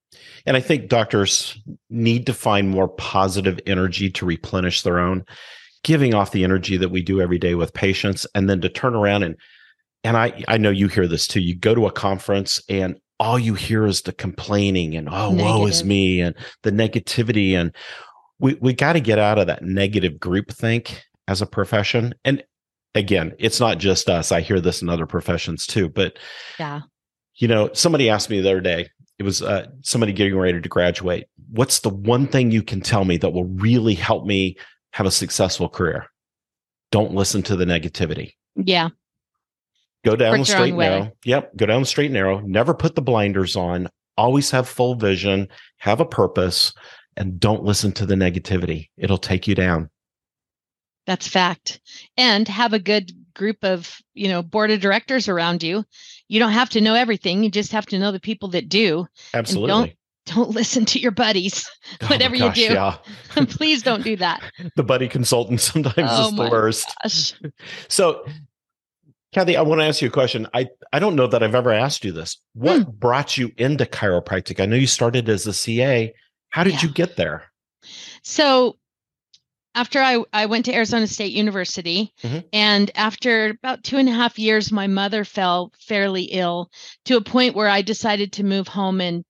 And 0.46 0.58
I 0.58 0.60
think 0.60 0.90
doctors 0.90 1.58
need 1.90 2.26
to 2.26 2.34
find 2.34 2.70
more 2.70 2.88
positive 2.88 3.60
energy 3.66 4.10
to 4.12 4.26
replenish 4.26 4.82
their 4.82 5.00
own, 5.00 5.24
giving 5.84 6.14
off 6.14 6.32
the 6.32 6.44
energy 6.44 6.76
that 6.78 6.90
we 6.90 7.02
do 7.02 7.22
every 7.22 7.38
day 7.38 7.56
with 7.56 7.74
patients, 7.74 8.26
and 8.36 8.50
then 8.50 8.60
to 8.62 8.70
turn 8.70 8.96
around 8.96 9.24
and 9.24 9.36
and 10.08 10.16
I 10.16 10.44
I 10.48 10.58
know 10.58 10.70
you 10.70 10.88
hear 10.88 11.06
this 11.08 11.28
too. 11.28 11.42
You 11.42 11.54
go 11.56 11.76
to 11.76 11.86
a 11.86 11.92
conference 11.92 12.62
and 12.70 12.98
all 13.20 13.38
you 13.38 13.56
hear 13.56 13.86
is 13.86 14.04
the 14.04 14.14
complaining 14.14 14.96
and 14.96 15.10
oh 15.12 15.32
woe 15.32 15.66
is 15.66 15.84
me 15.84 16.22
and 16.22 16.34
the 16.64 16.72
negativity 16.72 17.54
and 17.54 17.76
we 18.40 18.54
we 18.62 18.72
got 18.74 18.94
to 18.94 19.02
get 19.02 19.20
out 19.20 19.38
of 19.38 19.48
that 19.48 19.64
negative 19.64 20.18
group 20.20 20.52
think 20.52 21.04
as 21.28 21.42
a 21.42 21.46
profession. 21.46 22.16
And 22.24 22.42
again, 22.96 23.34
it's 23.38 23.60
not 23.60 23.80
just 23.80 24.10
us. 24.10 24.32
I 24.32 24.40
hear 24.40 24.62
this 24.62 24.82
in 24.82 24.88
other 24.88 25.06
professions 25.06 25.68
too, 25.68 25.90
but 25.90 26.18
Yeah. 26.58 26.82
you 27.36 27.48
know, 27.50 27.70
somebody 27.74 28.10
asked 28.10 28.30
me 28.30 28.40
the 28.40 28.50
other 28.50 28.62
day, 28.62 28.90
it 29.20 29.24
was 29.24 29.42
uh, 29.42 29.68
somebody 29.82 30.14
getting 30.14 30.38
ready 30.38 30.62
to 30.62 30.70
graduate. 30.70 31.26
What's 31.52 31.80
the 31.80 31.90
one 31.90 32.28
thing 32.28 32.52
you 32.52 32.64
can 32.64 32.80
tell 32.80 33.04
me 33.04 33.18
that 33.18 33.32
will 33.32 33.46
really 33.46 33.94
help 33.96 34.26
me 34.26 34.56
have 34.94 35.06
a 35.06 35.12
successful 35.12 35.68
career? 35.68 36.06
Don't 36.92 37.14
listen 37.14 37.44
to 37.44 37.56
the 37.58 37.66
negativity. 37.66 38.36
Yeah. 38.56 38.90
Go 40.06 40.16
down 40.16 40.32
the 40.32 40.38
Forge 40.38 40.50
your 40.50 40.58
own 40.58 40.62
straight 40.62 40.70
and 40.70 40.78
way. 40.78 40.90
narrow. 40.90 41.12
Yep. 41.26 41.58
Go 41.58 41.66
down 41.66 41.82
the 41.82 41.86
straight 41.86 42.06
and 42.06 42.14
narrow. 42.14 42.40
Never 42.40 42.74
put 42.74 42.96
the 42.96 43.02
blinders 43.02 43.56
on. 43.56 43.90
Always 44.18 44.52
have 44.52 44.68
full 44.68 44.96
vision, 44.96 45.48
have 45.78 46.00
a 46.00 46.06
purpose, 46.06 46.74
and 47.16 47.40
don't 47.40 47.64
listen 47.64 47.92
to 47.94 48.06
the 48.06 48.16
negativity. 48.16 48.90
It'll 48.98 49.18
take 49.18 49.48
you 49.48 49.56
down. 49.56 49.90
That's 51.06 51.28
fact. 51.28 51.80
And 52.18 52.48
have 52.48 52.74
a 52.74 52.80
good 52.80 53.12
group 53.34 53.64
of, 53.64 53.98
you 54.14 54.28
know, 54.28 54.42
board 54.42 54.72
of 54.72 54.80
directors 54.82 55.28
around 55.28 55.64
you. 55.64 55.86
You 56.28 56.40
don't 56.40 56.52
have 56.52 56.70
to 56.72 56.82
know 56.82 56.96
everything. 56.96 57.44
You 57.44 57.52
just 57.52 57.72
have 57.72 57.86
to 57.88 58.00
know 58.00 58.12
the 58.12 58.20
people 58.20 58.50
that 58.50 58.70
do. 58.70 59.08
Absolutely. 59.34 59.68
don't 59.70 59.92
don't 60.26 60.50
listen 60.50 60.84
to 60.84 61.00
your 61.00 61.12
buddies, 61.12 61.70
Oh 62.02 62.08
whatever 62.08 62.36
gosh, 62.38 62.58
you 62.58 62.68
do. 62.68 62.74
Yeah. 62.74 62.98
Please 63.46 63.82
don't 63.82 64.04
do 64.04 64.18
that. 64.18 64.42
The 64.76 64.84
buddy 64.84 65.08
consultant 65.08 65.62
sometimes 65.62 65.96
Oh 66.12 66.28
is 66.30 66.36
the 66.36 66.50
worst. 66.50 66.94
Gosh. 67.04 67.34
So, 67.88 68.26
Kathy, 69.34 69.58
I 69.58 69.62
want 69.62 69.82
to 69.82 69.86
ask 69.86 70.02
you 70.02 70.08
a 70.08 70.12
question. 70.12 70.48
I, 70.54 70.68
I 70.94 71.00
don't 71.00 71.16
know 71.16 71.28
that 71.28 71.44
I've 71.44 71.56
ever 71.56 71.72
asked 71.74 72.06
you 72.06 72.12
this. 72.12 72.38
What 72.54 72.84
Hmm. 72.84 72.92
brought 72.92 73.38
you 73.38 73.52
into 73.58 73.86
chiropractic? 73.86 74.60
I 74.62 74.66
know 74.66 74.76
you 74.78 74.88
started 74.88 75.28
as 75.30 75.46
a 75.46 75.54
CA. 75.54 76.14
How 76.50 76.64
did 76.64 76.74
Yeah. 76.76 76.84
you 76.84 76.90
get 76.94 77.18
there? 77.18 77.44
So 78.24 78.78
after 79.76 80.00
I, 80.00 80.24
I 80.34 80.46
went 80.48 80.66
to 80.66 80.74
Arizona 80.74 81.08
State 81.08 81.34
University, 81.34 82.14
Mhm. 82.24 82.46
and 82.54 82.90
after 82.96 83.50
about 83.50 83.84
two 83.84 83.98
and 83.98 84.10
a 84.10 84.14
half 84.14 84.40
years, 84.40 84.72
my 84.72 84.88
mother 84.88 85.24
fell 85.26 85.72
fairly 85.80 86.24
ill 86.24 86.72
to 87.06 87.18
a 87.18 87.22
point 87.22 87.56
where 87.56 87.70
I 87.70 87.82
decided 87.82 88.32
to 88.34 88.44
move 88.44 88.68
home 88.70 89.02
and 89.02 89.24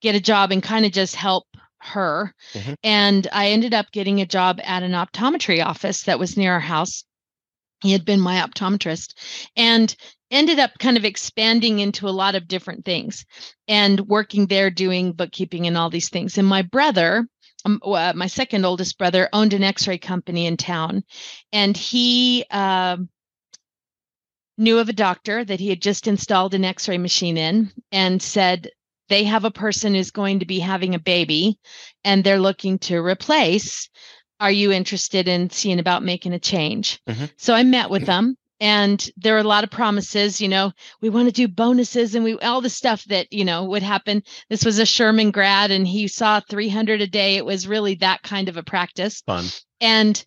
get 0.00 0.14
a 0.16 0.20
job 0.20 0.50
and 0.50 0.62
kind 0.62 0.84
of 0.86 0.92
just 0.92 1.14
help 1.14 1.46
her. 1.78 2.34
Mhm. 2.54 2.74
And 2.82 3.28
I 3.32 3.48
ended 3.50 3.74
up 3.74 3.92
getting 3.92 4.20
a 4.20 4.26
job 4.26 4.60
at 4.64 4.82
an 4.82 4.92
optometry 4.92 5.64
office 5.64 6.02
that 6.04 6.18
was 6.18 6.36
near 6.36 6.54
our 6.54 6.60
house. 6.60 7.04
He 7.82 7.92
had 7.92 8.04
been 8.04 8.20
my 8.20 8.36
optometrist 8.36 9.14
and 9.56 9.94
ended 10.30 10.58
up 10.58 10.70
kind 10.78 10.96
of 10.96 11.04
expanding 11.04 11.80
into 11.80 12.08
a 12.08 12.10
lot 12.10 12.34
of 12.34 12.48
different 12.48 12.84
things 12.84 13.26
and 13.68 14.00
working 14.00 14.46
there 14.46 14.70
doing 14.70 15.12
bookkeeping 15.12 15.66
and 15.66 15.76
all 15.76 15.90
these 15.90 16.08
things. 16.08 16.38
And 16.38 16.46
my 16.46 16.62
brother, 16.62 17.26
um, 17.64 17.80
uh, 17.84 18.12
my 18.14 18.28
second 18.28 18.64
oldest 18.64 18.98
brother 18.98 19.28
owned 19.32 19.52
an 19.52 19.62
x-ray 19.62 19.98
company 19.98 20.46
in 20.46 20.56
town 20.56 21.04
and 21.52 21.76
he 21.76 22.44
um, 22.50 23.08
knew 24.56 24.78
of 24.78 24.88
a 24.88 24.94
doctor 24.94 25.44
that 25.44 25.60
he 25.60 25.68
had 25.68 25.82
just 25.82 26.06
installed 26.06 26.54
an 26.54 26.64
x-ray 26.64 26.98
machine 26.98 27.36
in 27.36 27.70
and 27.90 28.22
said 28.22 28.70
they 29.08 29.24
have 29.24 29.44
a 29.44 29.50
person 29.50 29.94
who's 29.94 30.10
going 30.10 30.38
to 30.38 30.46
be 30.46 30.58
having 30.58 30.94
a 30.94 31.00
baby 31.00 31.58
and 32.04 32.24
they're 32.24 32.38
looking 32.38 32.78
to 32.78 32.96
replace 32.98 33.90
are 34.42 34.50
you 34.52 34.72
interested 34.72 35.28
in 35.28 35.48
seeing 35.50 35.78
about 35.78 36.02
making 36.02 36.32
a 36.34 36.38
change 36.38 37.00
Mhm. 37.08 37.30
so 37.36 37.54
i 37.54 37.62
met 37.62 37.88
with 37.90 38.04
them 38.06 38.36
and 38.60 39.10
there 39.16 39.34
were 39.34 39.40
a 39.40 39.54
lot 39.54 39.64
of 39.64 39.70
promises 39.70 40.40
you 40.40 40.48
know 40.48 40.72
we 41.00 41.08
want 41.10 41.26
to 41.28 41.32
do 41.32 41.48
bonuses 41.48 42.14
and 42.14 42.24
we 42.24 42.38
all 42.38 42.60
the 42.60 42.68
stuff 42.80 43.04
that 43.04 43.26
you 43.32 43.44
know 43.44 43.64
would 43.64 43.82
happen 43.82 44.22
this 44.50 44.64
was 44.64 44.78
a 44.78 44.86
sherman 44.86 45.30
grad 45.30 45.70
and 45.70 45.86
he 45.86 46.08
saw 46.08 46.40
300 46.40 47.00
a 47.00 47.06
day 47.06 47.36
it 47.36 47.44
was 47.44 47.66
really 47.68 47.94
that 47.96 48.22
kind 48.22 48.48
of 48.48 48.56
a 48.56 48.62
practice 48.62 49.22
Fun. 49.26 49.46
and 49.80 50.24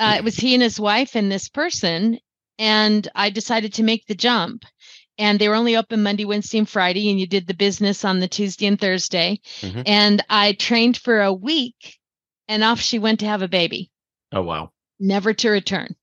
uh, 0.00 0.14
it 0.18 0.24
was 0.28 0.36
he 0.36 0.54
and 0.54 0.62
his 0.62 0.78
wife 0.80 1.14
and 1.16 1.30
this 1.30 1.48
person 1.48 2.18
and 2.58 3.08
i 3.14 3.30
decided 3.30 3.72
to 3.74 3.82
make 3.82 4.06
the 4.06 4.14
jump 4.14 4.64
and 5.18 5.38
they 5.38 5.48
were 5.48 5.54
only 5.54 5.76
open 5.76 6.02
monday 6.02 6.24
wednesday 6.24 6.58
and 6.58 6.68
friday 6.68 7.10
and 7.10 7.20
you 7.20 7.26
did 7.26 7.46
the 7.46 7.54
business 7.54 8.04
on 8.04 8.20
the 8.20 8.28
tuesday 8.28 8.66
and 8.66 8.80
thursday 8.80 9.40
Mhm. 9.62 9.82
and 9.86 10.24
i 10.28 10.52
trained 10.52 10.96
for 10.96 11.20
a 11.22 11.32
week 11.32 11.97
and 12.48 12.64
off 12.64 12.80
she 12.80 12.98
went 12.98 13.20
to 13.20 13.26
have 13.26 13.42
a 13.42 13.48
baby 13.48 13.90
Oh, 14.32 14.42
wow. 14.42 14.72
never 14.98 15.32
to 15.34 15.50
return 15.50 15.94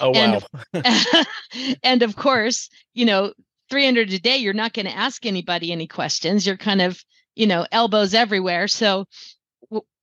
Oh, 0.00 0.10
wow. 0.10 0.40
And- 0.74 1.26
and 1.82 2.02
of 2.02 2.14
course, 2.16 2.68
you 2.92 3.04
know, 3.06 3.32
300 3.70 4.12
a 4.12 4.18
day, 4.20 4.36
you're 4.36 4.52
not 4.52 4.72
going 4.72 4.86
to 4.86 4.96
ask 4.96 5.24
anybody 5.26 5.72
any 5.72 5.86
questions. 5.88 6.46
You're 6.46 6.56
kind 6.58 6.80
of, 6.82 7.02
you 7.34 7.46
know, 7.46 7.66
elbows 7.72 8.14
everywhere. 8.14 8.68
So 8.68 9.06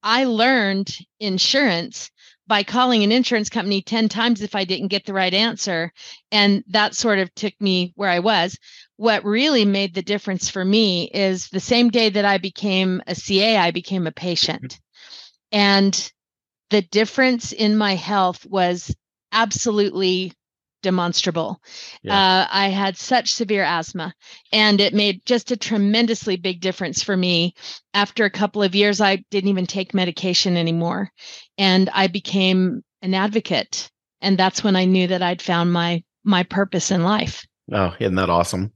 I 0.03 0.25
learned 0.25 0.93
insurance 1.19 2.09
by 2.47 2.63
calling 2.63 3.03
an 3.03 3.11
insurance 3.11 3.49
company 3.49 3.81
10 3.81 4.09
times 4.09 4.41
if 4.41 4.55
I 4.55 4.65
didn't 4.65 4.87
get 4.89 5.05
the 5.05 5.13
right 5.13 5.33
answer. 5.33 5.93
And 6.31 6.63
that 6.69 6.95
sort 6.95 7.19
of 7.19 7.33
took 7.35 7.53
me 7.61 7.93
where 7.95 8.09
I 8.09 8.19
was. 8.19 8.57
What 8.97 9.23
really 9.23 9.63
made 9.63 9.93
the 9.93 10.01
difference 10.01 10.49
for 10.49 10.65
me 10.65 11.09
is 11.13 11.47
the 11.49 11.59
same 11.61 11.89
day 11.89 12.09
that 12.09 12.25
I 12.25 12.39
became 12.39 13.01
a 13.07 13.15
CA, 13.15 13.57
I 13.57 13.71
became 13.71 14.07
a 14.07 14.11
patient. 14.11 14.79
And 15.51 16.11
the 16.69 16.81
difference 16.81 17.51
in 17.51 17.77
my 17.77 17.95
health 17.95 18.45
was 18.45 18.95
absolutely 19.31 20.33
demonstrable. 20.81 21.61
Yeah. 22.03 22.17
Uh, 22.17 22.47
I 22.49 22.69
had 22.69 22.97
such 22.97 23.33
severe 23.33 23.63
asthma, 23.63 24.13
and 24.51 24.81
it 24.81 24.93
made 24.93 25.25
just 25.25 25.51
a 25.51 25.57
tremendously 25.57 26.37
big 26.37 26.59
difference 26.61 27.03
for 27.03 27.15
me. 27.15 27.53
After 27.93 28.25
a 28.25 28.31
couple 28.31 28.63
of 28.63 28.75
years, 28.75 28.99
I 29.01 29.17
didn't 29.29 29.49
even 29.49 29.67
take 29.67 29.93
medication 29.93 30.57
anymore, 30.57 31.11
and 31.57 31.89
I 31.93 32.07
became 32.07 32.83
an 33.01 33.13
advocate. 33.13 33.89
And 34.21 34.37
that's 34.37 34.63
when 34.63 34.75
I 34.75 34.85
knew 34.85 35.07
that 35.07 35.21
I'd 35.21 35.41
found 35.41 35.71
my 35.71 36.03
my 36.23 36.43
purpose 36.43 36.91
in 36.91 37.03
life. 37.03 37.45
Oh, 37.71 37.95
isn't 37.99 38.15
that 38.15 38.29
awesome? 38.29 38.71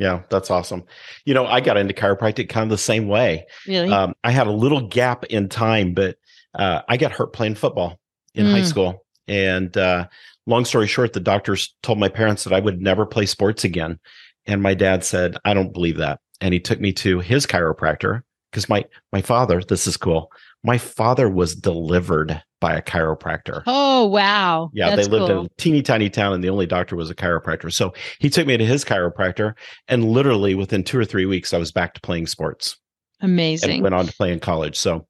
Yeah, 0.00 0.22
that's 0.30 0.50
awesome. 0.50 0.84
You 1.26 1.34
know, 1.34 1.46
I 1.46 1.60
got 1.60 1.76
into 1.76 1.92
chiropractic 1.92 2.48
kind 2.48 2.64
of 2.64 2.70
the 2.70 2.78
same 2.78 3.06
way. 3.06 3.46
Really, 3.68 3.92
Um, 3.92 4.14
I 4.24 4.30
had 4.30 4.46
a 4.46 4.50
little 4.52 4.80
gap 4.88 5.24
in 5.26 5.48
time, 5.50 5.92
but 5.92 6.16
uh, 6.58 6.80
I 6.88 6.96
got 6.96 7.12
hurt 7.12 7.34
playing 7.34 7.54
football 7.56 8.00
in 8.34 8.46
high 8.46 8.62
Mm. 8.62 8.66
school. 8.66 9.04
And 9.28 9.76
uh, 9.76 10.06
long 10.46 10.64
story 10.64 10.86
short, 10.86 11.12
the 11.12 11.20
doctors 11.20 11.74
told 11.82 11.98
my 11.98 12.08
parents 12.08 12.44
that 12.44 12.52
I 12.54 12.60
would 12.60 12.80
never 12.80 13.04
play 13.04 13.26
sports 13.26 13.62
again. 13.62 14.00
And 14.46 14.62
my 14.62 14.72
dad 14.74 15.04
said, 15.04 15.36
I 15.44 15.52
don't 15.52 15.72
believe 15.72 15.98
that. 15.98 16.18
And 16.40 16.54
he 16.54 16.60
took 16.60 16.80
me 16.80 16.92
to 16.94 17.20
his 17.20 17.46
chiropractor 17.46 18.22
because 18.50 18.68
my 18.70 18.86
my 19.12 19.20
father, 19.20 19.60
this 19.62 19.86
is 19.86 19.98
cool. 19.98 20.32
My 20.62 20.76
father 20.78 21.28
was 21.28 21.54
delivered 21.54 22.42
by 22.60 22.74
a 22.76 22.82
chiropractor. 22.82 23.62
oh 23.66 24.04
wow, 24.06 24.70
Yeah, 24.74 24.90
that's 24.94 25.06
they 25.08 25.10
lived 25.10 25.28
cool. 25.28 25.40
in 25.40 25.46
a 25.46 25.48
teeny 25.56 25.80
tiny 25.82 26.10
town, 26.10 26.34
and 26.34 26.44
the 26.44 26.50
only 26.50 26.66
doctor 26.66 26.94
was 26.96 27.08
a 27.08 27.14
chiropractor. 27.14 27.72
So 27.72 27.94
he 28.18 28.28
took 28.28 28.46
me 28.46 28.56
to 28.58 28.66
his 28.66 28.84
chiropractor, 28.84 29.54
and 29.88 30.04
literally 30.04 30.54
within 30.54 30.84
two 30.84 30.98
or 30.98 31.04
three 31.06 31.24
weeks, 31.24 31.54
I 31.54 31.58
was 31.58 31.72
back 31.72 31.94
to 31.94 32.00
playing 32.02 32.26
sports 32.26 32.76
amazing. 33.22 33.70
and 33.70 33.82
went 33.82 33.94
on 33.94 34.06
to 34.06 34.12
play 34.12 34.32
in 34.32 34.40
college. 34.40 34.76
So 34.76 35.06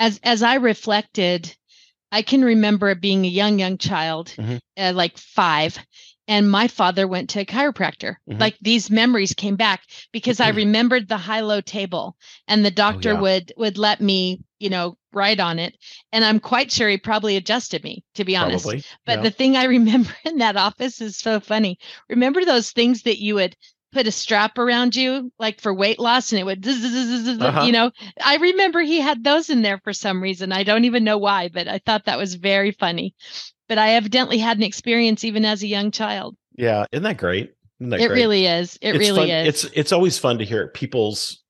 as 0.00 0.18
as 0.24 0.42
I 0.42 0.56
reflected, 0.56 1.54
I 2.10 2.22
can 2.22 2.44
remember 2.44 2.92
being 2.96 3.24
a 3.24 3.28
young 3.28 3.60
young 3.60 3.78
child, 3.78 4.34
Mhm. 4.36 4.58
uh, 4.76 4.92
like 4.96 5.16
five, 5.16 5.78
and 6.32 6.50
my 6.50 6.66
father 6.68 7.06
went 7.06 7.30
to 7.30 7.40
a 7.40 7.44
chiropractor. 7.44 8.16
Mhm. 8.30 8.40
Like 8.40 8.56
these 8.60 8.90
memories 8.90 9.34
came 9.34 9.56
back 9.56 9.82
because 10.12 10.40
I 10.40 10.48
remembered 10.50 11.08
the 11.08 11.16
high 11.18 11.40
low 11.40 11.60
table, 11.60 12.16
and 12.48 12.64
the 12.64 12.70
doctor 12.70 13.10
Oh, 13.10 13.14
yeah. 13.14 13.20
would 13.20 13.52
would 13.56 13.78
let 13.78 14.00
me, 14.00 14.40
you 14.58 14.70
know, 14.70 14.96
write 15.12 15.40
on 15.40 15.58
it, 15.58 15.76
and 16.12 16.24
I'm 16.24 16.40
quite 16.40 16.72
sure 16.72 16.88
he 16.88 16.96
probably 16.98 17.36
adjusted 17.36 17.84
me, 17.84 18.02
to 18.14 18.24
be 18.24 18.36
honest. 18.36 18.64
probably, 18.64 18.84
But 19.06 19.16
yeah. 19.18 19.22
the 19.22 19.30
thing 19.30 19.56
I 19.56 19.64
remember 19.78 20.14
in 20.24 20.38
that 20.38 20.56
office 20.56 21.00
is 21.00 21.16
so 21.18 21.40
funny. 21.40 21.78
Remember 22.08 22.44
those 22.44 22.70
things 22.72 23.02
that 23.02 23.18
you 23.20 23.34
would 23.36 23.54
put 23.92 24.06
a 24.06 24.12
strap 24.12 24.56
around 24.56 24.96
you, 24.96 25.30
like 25.38 25.60
for 25.60 25.74
weight 25.74 25.98
loss, 25.98 26.32
and 26.32 26.40
it 26.40 26.44
would, 26.44 26.64
Uh-huh. 26.66 27.64
you 27.66 27.72
know? 27.72 27.90
I 28.24 28.36
remember 28.36 28.80
he 28.80 29.00
had 29.00 29.22
those 29.22 29.50
in 29.50 29.60
there 29.62 29.80
for 29.84 29.92
some 29.92 30.22
reason. 30.22 30.50
I 30.52 30.62
don't 30.64 30.84
even 30.86 31.04
know 31.04 31.18
why, 31.18 31.48
but 31.48 31.68
I 31.68 31.78
thought 31.78 32.06
that 32.06 32.18
was 32.18 32.34
very 32.36 32.72
funny. 32.72 33.14
But 33.68 33.78
I 33.78 33.90
evidently 33.94 34.38
had 34.38 34.56
an 34.56 34.62
experience 34.64 35.24
even 35.24 35.44
as 35.44 35.62
a 35.62 35.66
young 35.66 35.90
child. 35.90 36.36
yeah, 36.56 36.84
isn't 36.92 37.04
that 37.04 37.16
great? 37.18 37.52
Isn't 37.80 37.90
that 37.90 38.00
It 38.00 38.08
great? 38.08 38.18
really 38.18 38.46
is. 38.46 38.78
It 38.82 38.90
It's 38.96 38.98
really 38.98 39.28
fun- 39.28 39.30
is. 39.46 39.64
It's 39.64 39.72
it's 39.74 39.92
always 39.92 40.18
fun 40.18 40.38
to 40.38 40.44
hear 40.44 40.68
people's 40.68 41.40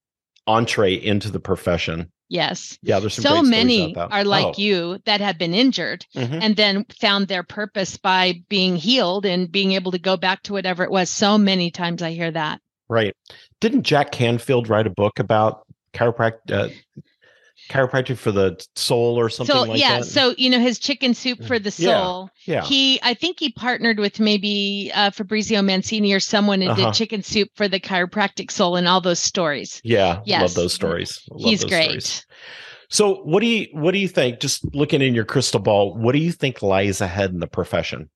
entree 0.47 0.95
into 0.95 1.31
the 1.31 1.41
profession. 1.41 2.11
yes. 2.29 2.79
Yeah, 2.83 2.99
there's 3.01 3.15
some 3.15 3.23
So 3.23 3.43
many 3.43 3.95
are 3.97 4.25
like 4.25 4.47
Oh, 4.47 4.55
you 4.57 4.99
that 5.05 5.21
have 5.21 5.37
been 5.39 5.53
injured 5.55 6.07
mhm. 6.17 6.39
and 6.43 6.57
then 6.57 6.85
found 7.01 7.29
their 7.29 7.43
purpose 7.43 7.97
by 7.99 8.43
being 8.49 8.77
healed 8.77 9.27
and 9.27 9.51
being 9.53 9.73
able 9.73 9.93
to 9.93 9.99
go 9.99 10.17
back 10.17 10.43
to 10.45 10.53
whatever 10.53 10.83
it 10.85 10.91
was. 10.91 11.11
So 11.11 11.37
many 11.39 11.71
times 11.71 12.03
I 12.03 12.13
hear 12.13 12.31
that. 12.31 12.61
Right. 12.89 13.15
Didn't 13.61 13.83
Jack 13.85 14.13
Canfield 14.13 14.69
write 14.69 14.87
a 14.87 14.91
book 14.91 15.19
about 15.19 15.67
chiropractic 15.95 16.51
uh, 16.51 16.69
chiropractic 17.73 18.19
for 18.19 18.31
the 18.33 18.63
soul 18.77 19.19
or 19.19 19.29
something 19.31 19.55
so 19.57 19.63
like 19.63 19.81
yeah, 19.81 20.01
that? 20.01 20.05
so 20.05 20.35
you 20.37 20.51
know 20.51 20.59
his 20.61 20.79
chicken 20.79 21.15
soup 21.15 21.43
for 21.45 21.59
the 21.59 21.71
soul. 21.71 22.29
yeah. 22.45 22.55
yeah. 22.57 22.65
He, 22.65 23.01
I 23.03 23.15
think 23.15 23.41
he 23.41 23.51
partnered 23.53 23.99
with 23.99 24.21
maybe 24.21 24.91
uh, 24.95 25.11
Fabrizio 25.11 25.63
Mancini 25.63 26.13
or 26.13 26.21
someone 26.21 26.61
and 26.63 26.71
Uh-huh. 26.73 26.87
did 26.87 26.95
chicken 26.95 27.23
soup 27.23 27.49
for 27.55 27.69
the 27.69 27.81
chiropractic 27.81 28.51
soul 28.51 28.77
and 28.77 28.87
all 28.87 29.01
those 29.01 29.19
stories. 29.21 29.81
yeah, 29.85 30.21
love 30.27 30.55
those 30.55 30.75
stories. 30.75 31.21
Love 31.31 31.49
He's 31.51 31.61
those 31.63 31.71
great. 31.71 31.85
stories. 32.03 32.27
So, 32.91 33.23
what 33.23 33.41
do 33.41 33.47
you 33.47 33.69
what 33.73 33.93
do 33.93 33.99
you 33.99 34.09
think? 34.09 34.39
Just 34.39 34.63
looking 34.75 35.01
in 35.01 35.15
your 35.15 35.25
crystal 35.25 35.61
ball, 35.61 35.97
what 35.97 36.13
do 36.13 36.19
you 36.19 36.31
think 36.31 36.61
lies 36.61 37.01
ahead 37.01 37.31
in 37.31 37.41
the 37.41 37.47
profession? 37.47 38.11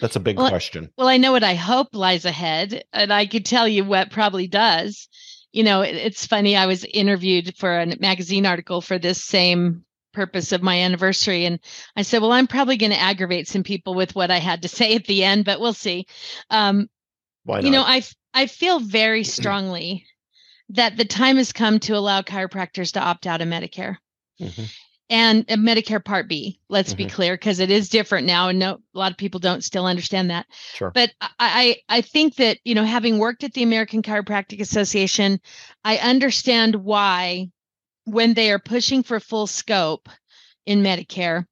That's 0.00 0.14
a 0.14 0.20
big 0.20 0.36
Well, 0.38 0.48
question. 0.48 0.88
Well, 0.96 1.08
I 1.08 1.16
know 1.16 1.32
what 1.32 1.42
I 1.42 1.54
hope 1.54 1.88
lies 1.92 2.24
ahead, 2.24 2.84
and 2.92 3.12
I 3.12 3.26
could 3.26 3.44
tell 3.44 3.66
you 3.66 3.84
what 3.84 4.10
probably 4.12 4.46
does. 4.46 5.08
You 5.52 5.64
know, 5.64 5.82
it, 5.82 5.94
it's 5.94 6.26
funny. 6.26 6.56
I 6.56 6.66
was 6.66 6.84
interviewed 6.84 7.56
for 7.56 7.80
a 7.80 7.96
magazine 7.98 8.46
article 8.46 8.80
for 8.80 8.98
this 8.98 9.22
same 9.22 9.84
purpose 10.12 10.52
of 10.52 10.62
my 10.62 10.80
anniversary, 10.80 11.44
and 11.44 11.60
I 11.96 12.02
said, 12.02 12.20
"Well, 12.22 12.32
I'm 12.32 12.46
probably 12.46 12.76
going 12.76 12.92
to 12.92 13.00
aggravate 13.00 13.48
some 13.48 13.62
people 13.62 13.94
with 13.94 14.14
what 14.14 14.30
I 14.30 14.38
had 14.38 14.62
to 14.62 14.68
say 14.78 14.94
at 14.94 15.06
the 15.06 15.24
end, 15.24 15.44
but 15.44 15.60
we'll 15.60 15.72
see." 15.72 16.06
Um, 16.50 16.88
Why 17.44 17.60
not? 17.60 17.64
you 17.64 17.72
know, 17.72 17.82
I, 17.82 18.02
I 18.34 18.46
feel 18.46 18.80
very 18.80 19.24
strongly 19.24 20.06
that 20.70 20.96
the 20.96 21.04
time 21.04 21.36
has 21.36 21.52
come 21.52 21.80
to 21.80 21.96
allow 21.96 22.22
chiropractors 22.22 22.92
to 22.92 23.00
opt 23.00 23.26
out 23.26 23.40
of 23.40 23.48
Medicare. 23.48 23.96
Mhm. 24.40 24.72
And 25.10 25.44
Medicare 25.48 26.02
Part 26.02 26.28
B. 26.28 26.60
Let's 26.68 26.90
mm-hmm. 26.90 27.04
be 27.04 27.10
clear, 27.10 27.34
because 27.34 27.58
it 27.58 27.70
is 27.70 27.88
different 27.88 28.26
now, 28.26 28.48
and 28.48 28.58
no, 28.58 28.78
a 28.94 28.98
lot 28.98 29.10
of 29.10 29.18
people 29.18 29.40
don't 29.40 29.64
still 29.64 29.84
understand 29.84 30.30
that. 30.30 30.46
Sure. 30.74 30.92
But 30.92 31.12
I, 31.38 31.78
I 31.88 32.00
think 32.00 32.36
that 32.36 32.58
you 32.64 32.76
know, 32.76 32.84
having 32.84 33.18
worked 33.18 33.42
at 33.42 33.52
the 33.52 33.64
American 33.64 34.02
Chiropractic 34.02 34.60
Association, 34.60 35.40
I 35.84 35.98
understand 35.98 36.76
why 36.76 37.50
when 38.04 38.34
they 38.34 38.52
are 38.52 38.60
pushing 38.60 39.02
for 39.02 39.20
full 39.20 39.48
scope 39.48 40.08
in 40.64 40.82
Medicare, 40.82 41.44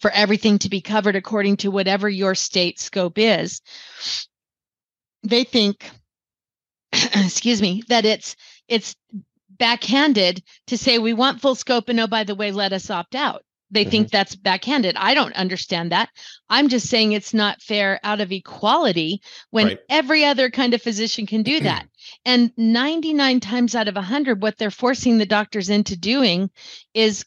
for 0.00 0.10
everything 0.10 0.58
to 0.58 0.68
be 0.68 0.80
covered 0.80 1.16
according 1.16 1.56
to 1.58 1.70
whatever 1.70 2.08
your 2.08 2.34
state 2.34 2.78
scope 2.78 3.18
is, 3.18 3.62
they 5.22 5.42
think, 5.42 5.90
excuse 6.92 7.60
me, 7.60 7.82
that 7.88 8.04
it's 8.04 8.36
it's 8.68 8.94
backhanded 9.58 10.42
to 10.66 10.78
say 10.78 10.98
we 10.98 11.14
want 11.14 11.40
full 11.40 11.54
scope 11.54 11.88
and 11.88 12.00
oh 12.00 12.06
by 12.06 12.24
the 12.24 12.34
way 12.34 12.50
let 12.50 12.72
us 12.72 12.90
opt 12.90 13.14
out 13.14 13.42
they 13.70 13.82
mm-hmm. 13.82 13.90
think 13.90 14.10
that's 14.10 14.36
backhanded 14.36 14.96
i 14.96 15.14
don't 15.14 15.34
understand 15.34 15.92
that 15.92 16.08
i'm 16.48 16.68
just 16.68 16.88
saying 16.88 17.12
it's 17.12 17.34
not 17.34 17.62
fair 17.62 18.00
out 18.02 18.20
of 18.20 18.32
equality 18.32 19.20
when 19.50 19.66
right. 19.66 19.78
every 19.88 20.24
other 20.24 20.50
kind 20.50 20.74
of 20.74 20.82
physician 20.82 21.26
can 21.26 21.42
do 21.42 21.60
that 21.60 21.86
and 22.24 22.52
99 22.56 23.40
times 23.40 23.74
out 23.74 23.88
of 23.88 23.94
100 23.94 24.42
what 24.42 24.56
they're 24.58 24.70
forcing 24.70 25.18
the 25.18 25.26
doctors 25.26 25.70
into 25.70 25.96
doing 25.96 26.50
is 26.94 27.24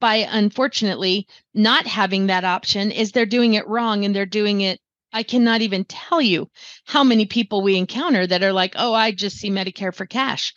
by 0.00 0.16
unfortunately 0.16 1.26
not 1.54 1.86
having 1.86 2.26
that 2.26 2.44
option 2.44 2.90
is 2.90 3.12
they're 3.12 3.26
doing 3.26 3.54
it 3.54 3.66
wrong 3.66 4.04
and 4.04 4.14
they're 4.14 4.26
doing 4.26 4.60
it 4.60 4.80
I 5.14 5.22
cannot 5.22 5.62
even 5.62 5.84
tell 5.84 6.20
you 6.20 6.50
how 6.86 7.04
many 7.04 7.24
people 7.24 7.62
we 7.62 7.76
encounter 7.76 8.26
that 8.26 8.42
are 8.42 8.52
like, 8.52 8.72
"Oh, 8.76 8.92
I 8.92 9.12
just 9.12 9.36
see 9.36 9.48
Medicare 9.48 9.94
for 9.94 10.06
cash." 10.06 10.52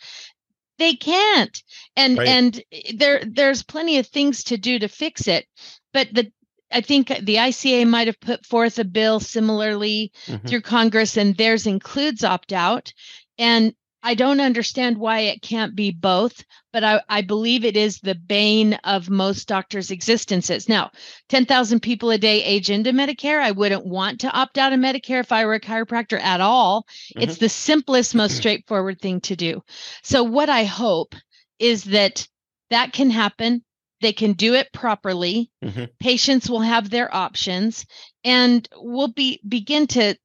They 0.78 0.94
can't 0.94 1.62
and 1.96 2.18
right. 2.18 2.28
and 2.28 2.62
there 2.94 3.22
there's 3.26 3.62
plenty 3.62 3.98
of 3.98 4.06
things 4.06 4.44
to 4.44 4.56
do 4.56 4.78
to 4.78 4.88
fix 4.88 5.28
it 5.28 5.46
but 5.92 6.08
the 6.12 6.30
I 6.70 6.80
think 6.80 7.08
the 7.08 7.36
ICA 7.36 7.86
might 7.86 8.08
have 8.08 8.20
put 8.20 8.44
forth 8.44 8.78
a 8.78 8.84
bill 8.84 9.20
similarly 9.20 10.12
mm-hmm. 10.26 10.46
through 10.46 10.60
Congress, 10.60 11.16
and 11.16 11.36
theirs 11.36 11.66
includes 11.66 12.24
opt 12.24 12.52
out. 12.52 12.92
And 13.38 13.74
I 14.02 14.14
don't 14.14 14.40
understand 14.40 14.98
why 14.98 15.20
it 15.20 15.42
can't 15.42 15.74
be 15.74 15.90
both, 15.90 16.44
but 16.72 16.84
I, 16.84 17.02
I 17.08 17.22
believe 17.22 17.64
it 17.64 17.76
is 17.76 17.98
the 17.98 18.14
bane 18.14 18.74
of 18.84 19.10
most 19.10 19.48
doctors' 19.48 19.90
existences. 19.90 20.68
Now, 20.68 20.90
10,000 21.28 21.80
people 21.80 22.10
a 22.10 22.18
day 22.18 22.42
age 22.44 22.70
into 22.70 22.92
Medicare. 22.92 23.40
I 23.40 23.50
wouldn't 23.50 23.84
want 23.84 24.20
to 24.20 24.30
opt 24.30 24.56
out 24.56 24.72
of 24.72 24.78
Medicare 24.78 25.20
if 25.20 25.32
I 25.32 25.44
were 25.44 25.54
a 25.54 25.60
chiropractor 25.60 26.20
at 26.20 26.40
all. 26.40 26.82
Mm-hmm. 26.82 27.22
It's 27.22 27.38
the 27.38 27.48
simplest, 27.48 28.14
most 28.14 28.36
straightforward 28.38 29.00
thing 29.00 29.20
to 29.22 29.36
do. 29.36 29.62
So, 30.02 30.22
what 30.22 30.48
I 30.48 30.64
hope 30.64 31.14
is 31.58 31.84
that 31.84 32.26
that 32.70 32.92
can 32.92 33.10
happen. 33.10 33.64
They 34.00 34.12
can 34.12 34.34
do 34.34 34.54
it 34.54 34.72
properly. 34.72 35.50
Mm-hmm. 35.64 35.84
Patients 35.98 36.48
will 36.48 36.60
have 36.60 36.88
their 36.88 37.12
options, 37.12 37.84
and 38.22 38.68
we'll 38.76 39.08
be 39.08 39.40
begin 39.48 39.88
to 39.88 40.16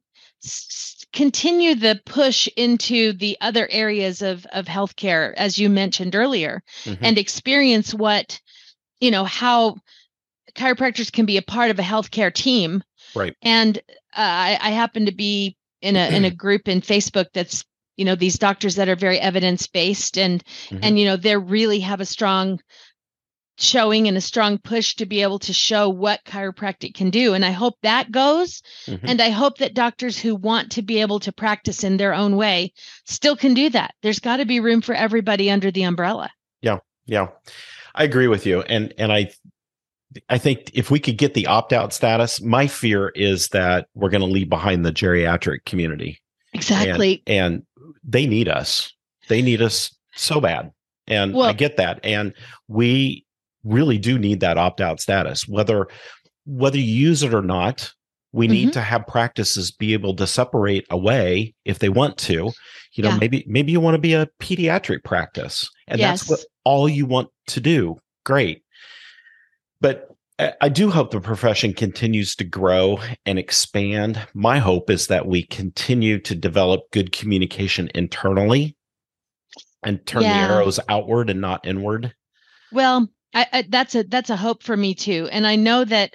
continue 1.13 1.75
the 1.75 2.01
push 2.05 2.49
into 2.57 3.13
the 3.13 3.37
other 3.39 3.67
areas 3.71 4.21
of 4.21 4.45
of 4.47 4.65
healthcare 4.65 5.33
as 5.35 5.59
you 5.59 5.69
mentioned 5.69 6.15
earlier 6.15 6.61
mm-hmm. 6.83 7.05
and 7.05 7.17
experience 7.17 7.93
what 7.93 8.41
you 8.99 9.11
know 9.11 9.23
how 9.23 9.77
chiropractors 10.55 11.11
can 11.11 11.25
be 11.25 11.37
a 11.37 11.41
part 11.41 11.69
of 11.69 11.79
a 11.79 11.83
healthcare 11.83 12.33
team 12.33 12.83
right 13.15 13.35
and 13.43 13.77
uh, 13.77 13.81
I, 14.17 14.57
I 14.59 14.69
happen 14.71 15.05
to 15.05 15.13
be 15.13 15.55
in 15.81 15.95
a 15.95 16.09
in 16.09 16.25
a 16.25 16.31
group 16.43 16.67
in 16.67 16.81
facebook 16.81 17.27
that's 17.33 17.63
you 17.95 18.05
know 18.05 18.15
these 18.15 18.39
doctors 18.39 18.75
that 18.75 18.89
are 18.89 18.95
very 18.95 19.19
evidence 19.19 19.67
based 19.67 20.17
and 20.17 20.43
mm-hmm. 20.69 20.79
and 20.81 20.99
you 20.99 21.05
know 21.05 21.15
they 21.15 21.37
really 21.37 21.79
have 21.81 22.01
a 22.01 22.05
strong 22.05 22.59
showing 23.57 24.07
and 24.07 24.17
a 24.17 24.21
strong 24.21 24.57
push 24.57 24.95
to 24.95 25.05
be 25.05 25.21
able 25.21 25.39
to 25.39 25.53
show 25.53 25.87
what 25.87 26.23
chiropractic 26.25 26.93
can 26.93 27.09
do. 27.09 27.33
And 27.33 27.45
I 27.45 27.51
hope 27.51 27.75
that 27.83 28.11
goes. 28.11 28.61
Mm-hmm. 28.87 29.05
And 29.07 29.21
I 29.21 29.29
hope 29.29 29.59
that 29.59 29.73
doctors 29.73 30.19
who 30.19 30.35
want 30.35 30.71
to 30.71 30.81
be 30.81 31.01
able 31.01 31.19
to 31.19 31.31
practice 31.31 31.83
in 31.83 31.97
their 31.97 32.13
own 32.13 32.35
way 32.35 32.73
still 33.05 33.35
can 33.35 33.53
do 33.53 33.69
that. 33.69 33.93
There's 34.01 34.19
got 34.19 34.37
to 34.37 34.45
be 34.45 34.59
room 34.59 34.81
for 34.81 34.95
everybody 34.95 35.51
under 35.51 35.69
the 35.69 35.83
umbrella. 35.83 36.31
Yeah. 36.61 36.79
Yeah. 37.05 37.27
I 37.95 38.03
agree 38.05 38.27
with 38.27 38.45
you. 38.45 38.61
And 38.61 38.93
and 38.97 39.11
I 39.11 39.29
I 40.29 40.37
think 40.37 40.71
if 40.73 40.91
we 40.91 40.99
could 40.99 41.17
get 41.17 41.33
the 41.33 41.47
opt-out 41.47 41.93
status, 41.93 42.41
my 42.41 42.67
fear 42.67 43.09
is 43.09 43.49
that 43.49 43.87
we're 43.95 44.09
going 44.09 44.21
to 44.21 44.27
leave 44.27 44.49
behind 44.49 44.85
the 44.85 44.91
geriatric 44.91 45.65
community. 45.65 46.19
Exactly. 46.53 47.23
And, 47.25 47.53
and 47.53 47.63
they 48.03 48.25
need 48.25 48.47
us. 48.47 48.93
They 49.27 49.41
need 49.41 49.61
us 49.61 49.95
so 50.13 50.39
bad. 50.39 50.71
And 51.07 51.33
well, 51.33 51.47
I 51.47 51.53
get 51.53 51.77
that. 51.77 51.99
And 52.03 52.33
we 52.67 53.22
really 53.63 53.97
do 53.97 54.17
need 54.17 54.39
that 54.39 54.57
opt 54.57 54.81
out 54.81 54.99
status 54.99 55.47
whether 55.47 55.87
whether 56.45 56.77
you 56.77 56.83
use 56.83 57.23
it 57.23 57.33
or 57.33 57.41
not 57.41 57.91
we 58.31 58.45
mm-hmm. 58.45 58.53
need 58.53 58.73
to 58.73 58.81
have 58.81 59.05
practices 59.07 59.71
be 59.71 59.93
able 59.93 60.15
to 60.15 60.27
separate 60.27 60.85
away 60.89 61.53
if 61.65 61.79
they 61.79 61.89
want 61.89 62.17
to 62.17 62.51
you 62.93 63.03
know 63.03 63.09
yeah. 63.09 63.17
maybe 63.17 63.43
maybe 63.47 63.71
you 63.71 63.79
want 63.79 63.95
to 63.95 64.01
be 64.01 64.13
a 64.13 64.27
pediatric 64.39 65.03
practice 65.03 65.69
and 65.87 65.99
yes. 65.99 66.21
that's 66.21 66.29
what 66.29 66.45
all 66.63 66.89
you 66.89 67.05
want 67.05 67.29
to 67.47 67.59
do 67.59 67.97
great 68.25 68.63
but 69.81 70.09
I 70.39 70.69
do 70.69 70.89
hope 70.89 71.11
the 71.11 71.21
profession 71.21 71.73
continues 71.73 72.35
to 72.37 72.43
grow 72.43 72.99
and 73.25 73.37
expand. 73.37 74.19
My 74.33 74.57
hope 74.57 74.89
is 74.89 75.07
that 75.07 75.27
we 75.27 75.43
continue 75.43 76.19
to 76.21 76.33
develop 76.33 76.89
good 76.91 77.11
communication 77.11 77.89
internally 77.93 78.75
and 79.83 80.03
turn 80.05 80.23
yeah. 80.23 80.47
the 80.47 80.53
arrows 80.53 80.79
outward 80.89 81.29
and 81.29 81.39
not 81.39 81.65
inward. 81.67 82.15
Well, 82.71 83.09
I, 83.33 83.47
I, 83.51 83.61
that's 83.67 83.95
a 83.95 84.03
that's 84.03 84.29
a 84.29 84.37
hope 84.37 84.63
for 84.63 84.75
me 84.75 84.93
too, 84.93 85.27
and 85.31 85.45
I 85.47 85.55
know 85.55 85.83
that 85.85 86.13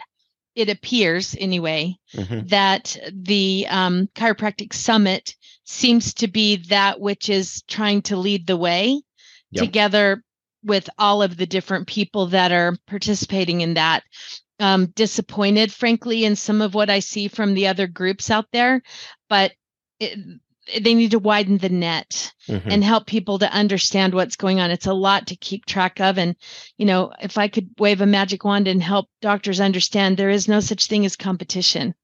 it 0.58 0.68
appears 0.68 1.36
anyway 1.38 1.96
mm-hmm. 2.12 2.46
that 2.48 2.96
the 3.12 3.64
um, 3.70 4.08
chiropractic 4.16 4.72
summit 4.72 5.36
seems 5.64 6.14
to 6.14 6.26
be 6.26 6.56
that 6.68 6.98
which 6.98 7.28
is 7.28 7.62
trying 7.68 8.02
to 8.02 8.16
lead 8.16 8.46
the 8.46 8.56
way 8.56 9.00
yep. 9.52 9.64
together 9.64 10.22
with 10.64 10.90
all 10.98 11.22
of 11.22 11.36
the 11.36 11.46
different 11.46 11.86
people 11.86 12.26
that 12.26 12.50
are 12.50 12.76
participating 12.88 13.60
in 13.60 13.74
that 13.74 14.02
um, 14.58 14.86
disappointed 14.86 15.72
frankly 15.72 16.24
in 16.24 16.34
some 16.34 16.60
of 16.60 16.74
what 16.74 16.90
i 16.90 16.98
see 16.98 17.28
from 17.28 17.54
the 17.54 17.68
other 17.68 17.86
groups 17.86 18.28
out 18.28 18.46
there 18.52 18.82
but 19.28 19.52
it, 20.00 20.18
they 20.80 20.94
need 20.94 21.12
to 21.12 21.18
widen 21.18 21.58
the 21.58 21.68
net 21.68 22.32
mm-hmm. 22.48 22.70
and 22.70 22.84
help 22.84 23.06
people 23.06 23.38
to 23.38 23.52
understand 23.52 24.14
what's 24.14 24.36
going 24.36 24.60
on. 24.60 24.70
It's 24.70 24.86
a 24.86 24.92
lot 24.92 25.26
to 25.28 25.36
keep 25.36 25.66
track 25.66 26.00
of. 26.00 26.18
And, 26.18 26.36
you 26.76 26.86
know, 26.86 27.12
if 27.20 27.38
I 27.38 27.48
could 27.48 27.70
wave 27.78 28.00
a 28.00 28.06
magic 28.06 28.44
wand 28.44 28.68
and 28.68 28.82
help 28.82 29.08
doctors 29.20 29.60
understand 29.60 30.16
there 30.16 30.30
is 30.30 30.48
no 30.48 30.60
such 30.60 30.86
thing 30.86 31.04
as 31.04 31.16
competition, 31.16 31.94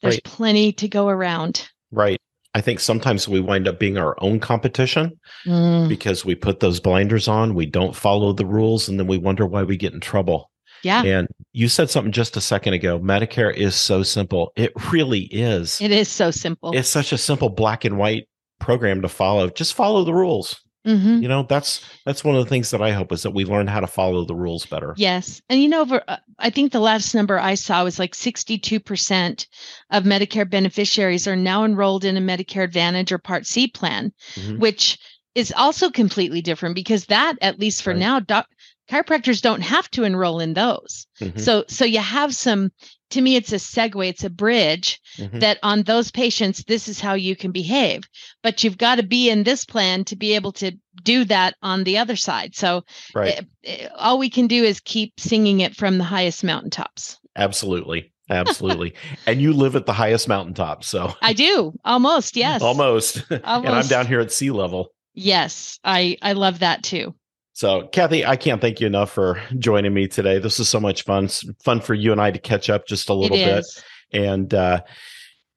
there's 0.00 0.16
right. 0.16 0.24
plenty 0.24 0.72
to 0.72 0.88
go 0.88 1.08
around. 1.08 1.68
Right. 1.90 2.20
I 2.54 2.60
think 2.60 2.80
sometimes 2.80 3.26
we 3.26 3.40
wind 3.40 3.66
up 3.66 3.78
being 3.78 3.96
our 3.96 4.14
own 4.22 4.38
competition 4.38 5.18
mm. 5.46 5.88
because 5.88 6.24
we 6.24 6.34
put 6.34 6.60
those 6.60 6.80
blinders 6.80 7.26
on, 7.26 7.54
we 7.54 7.64
don't 7.64 7.96
follow 7.96 8.34
the 8.34 8.44
rules, 8.44 8.88
and 8.88 9.00
then 9.00 9.06
we 9.06 9.16
wonder 9.16 9.46
why 9.46 9.62
we 9.62 9.78
get 9.78 9.94
in 9.94 10.00
trouble. 10.00 10.50
Yeah. 10.82 11.02
And 11.02 11.28
you 11.52 11.68
said 11.68 11.90
something 11.90 12.12
just 12.12 12.36
a 12.36 12.40
second 12.40 12.74
ago. 12.74 12.98
Medicare 12.98 13.54
is 13.54 13.74
so 13.74 14.02
simple. 14.02 14.52
It 14.56 14.72
really 14.92 15.22
is. 15.30 15.80
It 15.80 15.90
is 15.90 16.08
so 16.08 16.30
simple. 16.30 16.72
It's 16.76 16.88
such 16.88 17.12
a 17.12 17.18
simple 17.18 17.48
black 17.48 17.84
and 17.84 17.98
white 17.98 18.28
program 18.58 19.02
to 19.02 19.08
follow. 19.08 19.48
Just 19.50 19.74
follow 19.74 20.04
the 20.04 20.14
rules. 20.14 20.60
Mm-hmm. 20.84 21.22
You 21.22 21.28
know, 21.28 21.44
that's 21.44 21.84
that's 22.04 22.24
one 22.24 22.34
of 22.34 22.42
the 22.42 22.48
things 22.48 22.72
that 22.72 22.82
I 22.82 22.90
hope 22.90 23.12
is 23.12 23.22
that 23.22 23.30
we 23.30 23.44
learn 23.44 23.68
how 23.68 23.78
to 23.78 23.86
follow 23.86 24.24
the 24.24 24.34
rules 24.34 24.66
better. 24.66 24.94
Yes, 24.96 25.40
and 25.48 25.62
you 25.62 25.68
know, 25.68 25.82
over, 25.82 26.02
uh, 26.08 26.16
I 26.40 26.50
think 26.50 26.72
the 26.72 26.80
last 26.80 27.14
number 27.14 27.38
I 27.38 27.54
saw 27.54 27.84
was 27.84 28.00
like 28.00 28.16
sixty-two 28.16 28.80
percent 28.80 29.46
of 29.90 30.02
Medicare 30.02 30.50
beneficiaries 30.50 31.28
are 31.28 31.36
now 31.36 31.64
enrolled 31.64 32.04
in 32.04 32.16
a 32.16 32.20
Medicare 32.20 32.64
Advantage 32.64 33.12
or 33.12 33.18
Part 33.18 33.46
C 33.46 33.68
plan, 33.68 34.12
mm-hmm. 34.34 34.58
which 34.58 34.98
is 35.36 35.54
also 35.56 35.88
completely 35.88 36.42
different 36.42 36.74
because 36.74 37.06
that, 37.06 37.36
at 37.42 37.60
least 37.60 37.84
for 37.84 37.90
right. 37.90 38.00
now, 38.00 38.18
doc, 38.18 38.48
chiropractors 38.90 39.40
don't 39.40 39.62
have 39.62 39.90
to 39.90 40.04
enroll 40.04 40.40
in 40.40 40.54
those. 40.54 41.06
Mm-hmm. 41.20 41.38
So 41.38 41.64
so 41.68 41.84
you 41.84 42.00
have 42.00 42.34
some 42.34 42.70
to 43.10 43.20
me 43.20 43.36
it's 43.36 43.52
a 43.52 43.56
segue 43.56 44.08
it's 44.08 44.24
a 44.24 44.30
bridge 44.30 45.00
mm-hmm. 45.16 45.38
that 45.38 45.58
on 45.62 45.82
those 45.82 46.10
patients 46.10 46.64
this 46.64 46.88
is 46.88 47.00
how 47.00 47.14
you 47.14 47.36
can 47.36 47.52
behave. 47.52 48.02
But 48.42 48.64
you've 48.64 48.78
got 48.78 48.96
to 48.96 49.02
be 49.02 49.30
in 49.30 49.44
this 49.44 49.64
plan 49.64 50.04
to 50.04 50.16
be 50.16 50.34
able 50.34 50.52
to 50.52 50.72
do 51.02 51.24
that 51.26 51.54
on 51.62 51.84
the 51.84 51.98
other 51.98 52.16
side. 52.16 52.54
So 52.54 52.84
right. 53.14 53.28
it, 53.28 53.38
eh, 53.38 53.42
it, 53.62 53.80
eh, 53.82 53.88
all 53.96 54.18
we 54.18 54.30
can 54.30 54.46
do 54.46 54.62
is 54.62 54.80
keep 54.80 55.18
singing 55.18 55.60
it 55.60 55.76
from 55.76 55.98
the 55.98 56.04
highest 56.04 56.44
mountaintops. 56.44 57.18
Absolutely. 57.36 58.12
Absolutely. 58.30 58.94
And 59.26 59.42
you 59.42 59.52
live 59.52 59.76
at 59.76 59.86
the 59.86 59.92
highest 59.92 60.28
mountaintop 60.28 60.84
so 60.84 61.14
i 61.22 61.32
do. 61.32 61.72
Almost 61.84 62.36
yes. 62.36 62.62
Almost, 62.62 63.24
almost. 63.30 63.44
and 63.66 63.68
i'm 63.68 63.86
down 63.86 64.06
here 64.06 64.20
at 64.20 64.32
sea 64.32 64.50
level. 64.50 64.88
Yes. 65.14 65.78
I 65.84 66.18
i 66.22 66.32
love 66.32 66.58
that 66.60 66.82
too 66.82 67.14
so, 67.52 67.88
Kathy, 67.88 68.24
I 68.24 68.36
can't 68.36 68.60
thank 68.60 68.80
you 68.80 68.86
enough 68.86 69.12
for 69.12 69.40
joining 69.58 69.92
me 69.92 70.08
today. 70.08 70.38
This 70.38 70.58
is 70.58 70.68
so 70.68 70.80
much 70.80 71.04
fun. 71.04 71.24
It's 71.24 71.44
fun 71.62 71.80
for 71.80 71.94
you 71.94 72.12
and 72.12 72.20
I 72.20 72.30
to 72.30 72.38
catch 72.38 72.70
up 72.70 72.86
just 72.86 73.08
a 73.08 73.14
little 73.14 73.36
bit. 73.36 73.64
And 74.12 74.52
uh, 74.52 74.82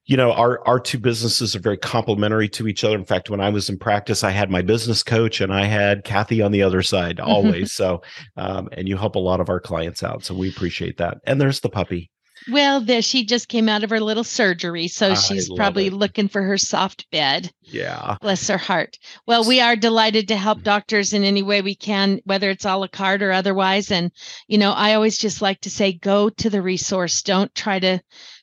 you 0.06 0.16
know 0.16 0.32
our 0.34 0.66
our 0.68 0.80
two 0.80 1.00
businesses 1.00 1.56
are 1.56 1.60
very 1.60 1.78
complementary 1.78 2.48
to 2.48 2.68
each 2.68 2.84
other 2.84 2.96
in 2.96 3.06
fact 3.06 3.30
when 3.30 3.42
i 3.42 3.50
was 3.50 3.70
in 3.70 3.78
practice 3.78 4.24
i 4.24 4.30
had 4.30 4.50
my 4.50 4.62
business 4.62 5.04
coach 5.04 5.42
and 5.42 5.54
i 5.54 5.66
had 5.66 6.04
kathy 6.04 6.42
on 6.42 6.52
the 6.52 6.62
other 6.62 6.82
side 6.82 7.20
always 7.20 7.72
so 7.72 8.02
um, 8.38 8.70
and 8.72 8.88
you 8.88 8.98
help 8.98 9.16
a 9.16 9.20
lot 9.20 9.40
of 9.40 9.50
our 9.50 9.60
clients 9.60 10.04
out 10.04 10.24
so 10.24 10.34
we 10.34 10.50
appreciate 10.50 10.98
that 10.98 11.18
and 11.26 11.42
there's 11.42 11.60
the 11.60 11.70
puppy 11.70 12.10
well, 12.50 12.82
there 12.82 13.02
she 13.02 13.26
just 13.26 13.48
came 13.48 13.70
out 13.70 13.84
of 13.84 13.90
her 13.90 14.00
little 14.00 14.24
surgery, 14.24 14.88
so 14.88 15.12
I 15.12 15.14
she's 15.16 15.52
probably 15.54 15.88
it. 15.88 15.94
looking 15.94 16.28
for 16.28 16.42
her 16.42 16.58
soft 16.58 17.10
bed. 17.12 17.52
Yeah. 17.62 18.18
Bless 18.22 18.48
her 18.48 18.58
heart. 18.58 18.98
Well, 19.26 19.44
we 19.44 19.60
are 19.62 19.76
delighted 19.76 20.28
to 20.28 20.36
help 20.36 20.60
mm. 20.60 20.64
doctors 20.64 21.14
in 21.14 21.24
any 21.24 21.44
way 21.44 21.62
we 21.62 21.76
can, 21.76 22.20
whether 22.26 22.50
it's 22.50 22.66
a 22.66 22.76
la 22.76 22.88
carte 22.88 23.24
or 23.24 23.32
otherwise. 23.32 23.92
And, 23.92 24.12
you 24.48 24.58
know, 24.58 24.72
I 24.72 24.94
always 24.94 25.18
just 25.18 25.42
like 25.42 25.62
to 25.62 25.70
say 25.70 25.94
go 25.94 26.30
to 26.30 26.50
the 26.50 26.62
resource. 26.62 27.22
Don't 27.22 27.54
try 27.56 27.80
to 27.80 28.02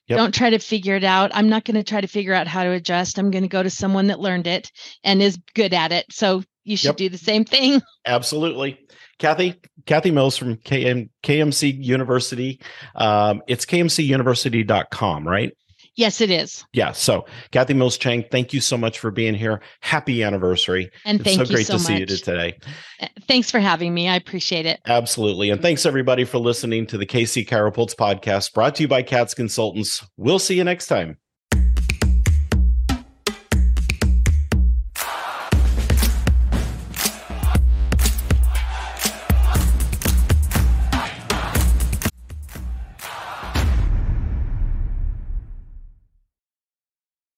Yep. 0.09 0.19
Don't 0.19 0.35
try 0.35 0.51
to 0.51 0.59
figure 0.59 0.97
it 0.97 1.05
out. 1.05 1.31
I'm 1.33 1.49
not 1.49 1.65
going 1.65 1.77
to 1.77 1.85
try 1.85 2.01
to 2.01 2.09
figure 2.09 2.35
out 2.35 2.49
how 2.49 2.65
to 2.65 2.73
adjust. 2.73 3.19
I'm 3.19 3.31
going 3.31 3.45
to 3.45 3.49
go 3.49 3.63
to 3.63 3.71
someone 3.71 4.09
that 4.09 4.19
learned 4.19 4.49
it 4.49 4.71
and 5.05 5.23
is 5.23 5.39
good 5.55 5.73
at 5.73 5.93
it. 5.93 6.07
So 6.11 6.43
you 6.65 6.77
should 6.77 6.89
yep. 6.89 6.97
do 6.97 7.09
the 7.09 7.19
same 7.19 7.45
thing. 7.45 7.81
Absolutely. 8.07 8.81
Kathy, 9.19 9.61
Kathy 9.87 10.11
Mills 10.11 10.37
from 10.37 10.57
KM, 10.57 11.09
KMC 11.23 11.83
University. 11.85 12.61
Um, 12.95 13.43
it's 13.47 13.65
kmcuniversity.com, 13.67 15.27
right? 15.27 15.57
Yes, 15.95 16.23
it 16.23 16.31
is. 16.31 16.65
Yeah. 16.73 16.93
So, 16.93 17.27
Kathy 17.51 17.75
Mills 17.75 17.99
Chang, 17.99 18.25
thank 18.31 18.55
you 18.55 18.61
so 18.63 18.79
much 18.79 18.99
for 18.99 19.11
being 19.11 19.35
here. 19.35 19.61
Happy 19.81 20.23
anniversary. 20.23 20.91
And 21.05 21.23
thank 21.23 21.39
it's 21.39 21.49
so 21.51 21.55
great 21.55 21.67
so 21.67 21.75
to 21.75 21.79
much. 21.79 21.87
see 21.87 21.99
you 21.99 22.07
today. 22.07 22.59
Uh, 23.01 23.09
thanks 23.29 23.51
for 23.51 23.61
having 23.61 23.93
me. 23.93 24.09
I 24.09 24.17
appreciate 24.17 24.65
it. 24.65 24.81
Absolutely. 24.87 25.51
And 25.51 25.61
thanks 25.61 25.85
everybody 25.85 26.25
for 26.25 26.39
listening 26.39 26.87
to 26.87 26.99
the 26.99 27.07
KC 27.07 27.47
Chiropulse 27.47 27.95
podcast 27.95 28.55
brought 28.55 28.75
to 28.77 28.83
you 28.83 28.89
by 28.89 29.03
CATS 29.03 29.35
Consultants. 29.35 30.07
We'll 30.17 30.39
see 30.39 30.57
you 30.57 30.65
next 30.65 30.87
time. 30.87 31.19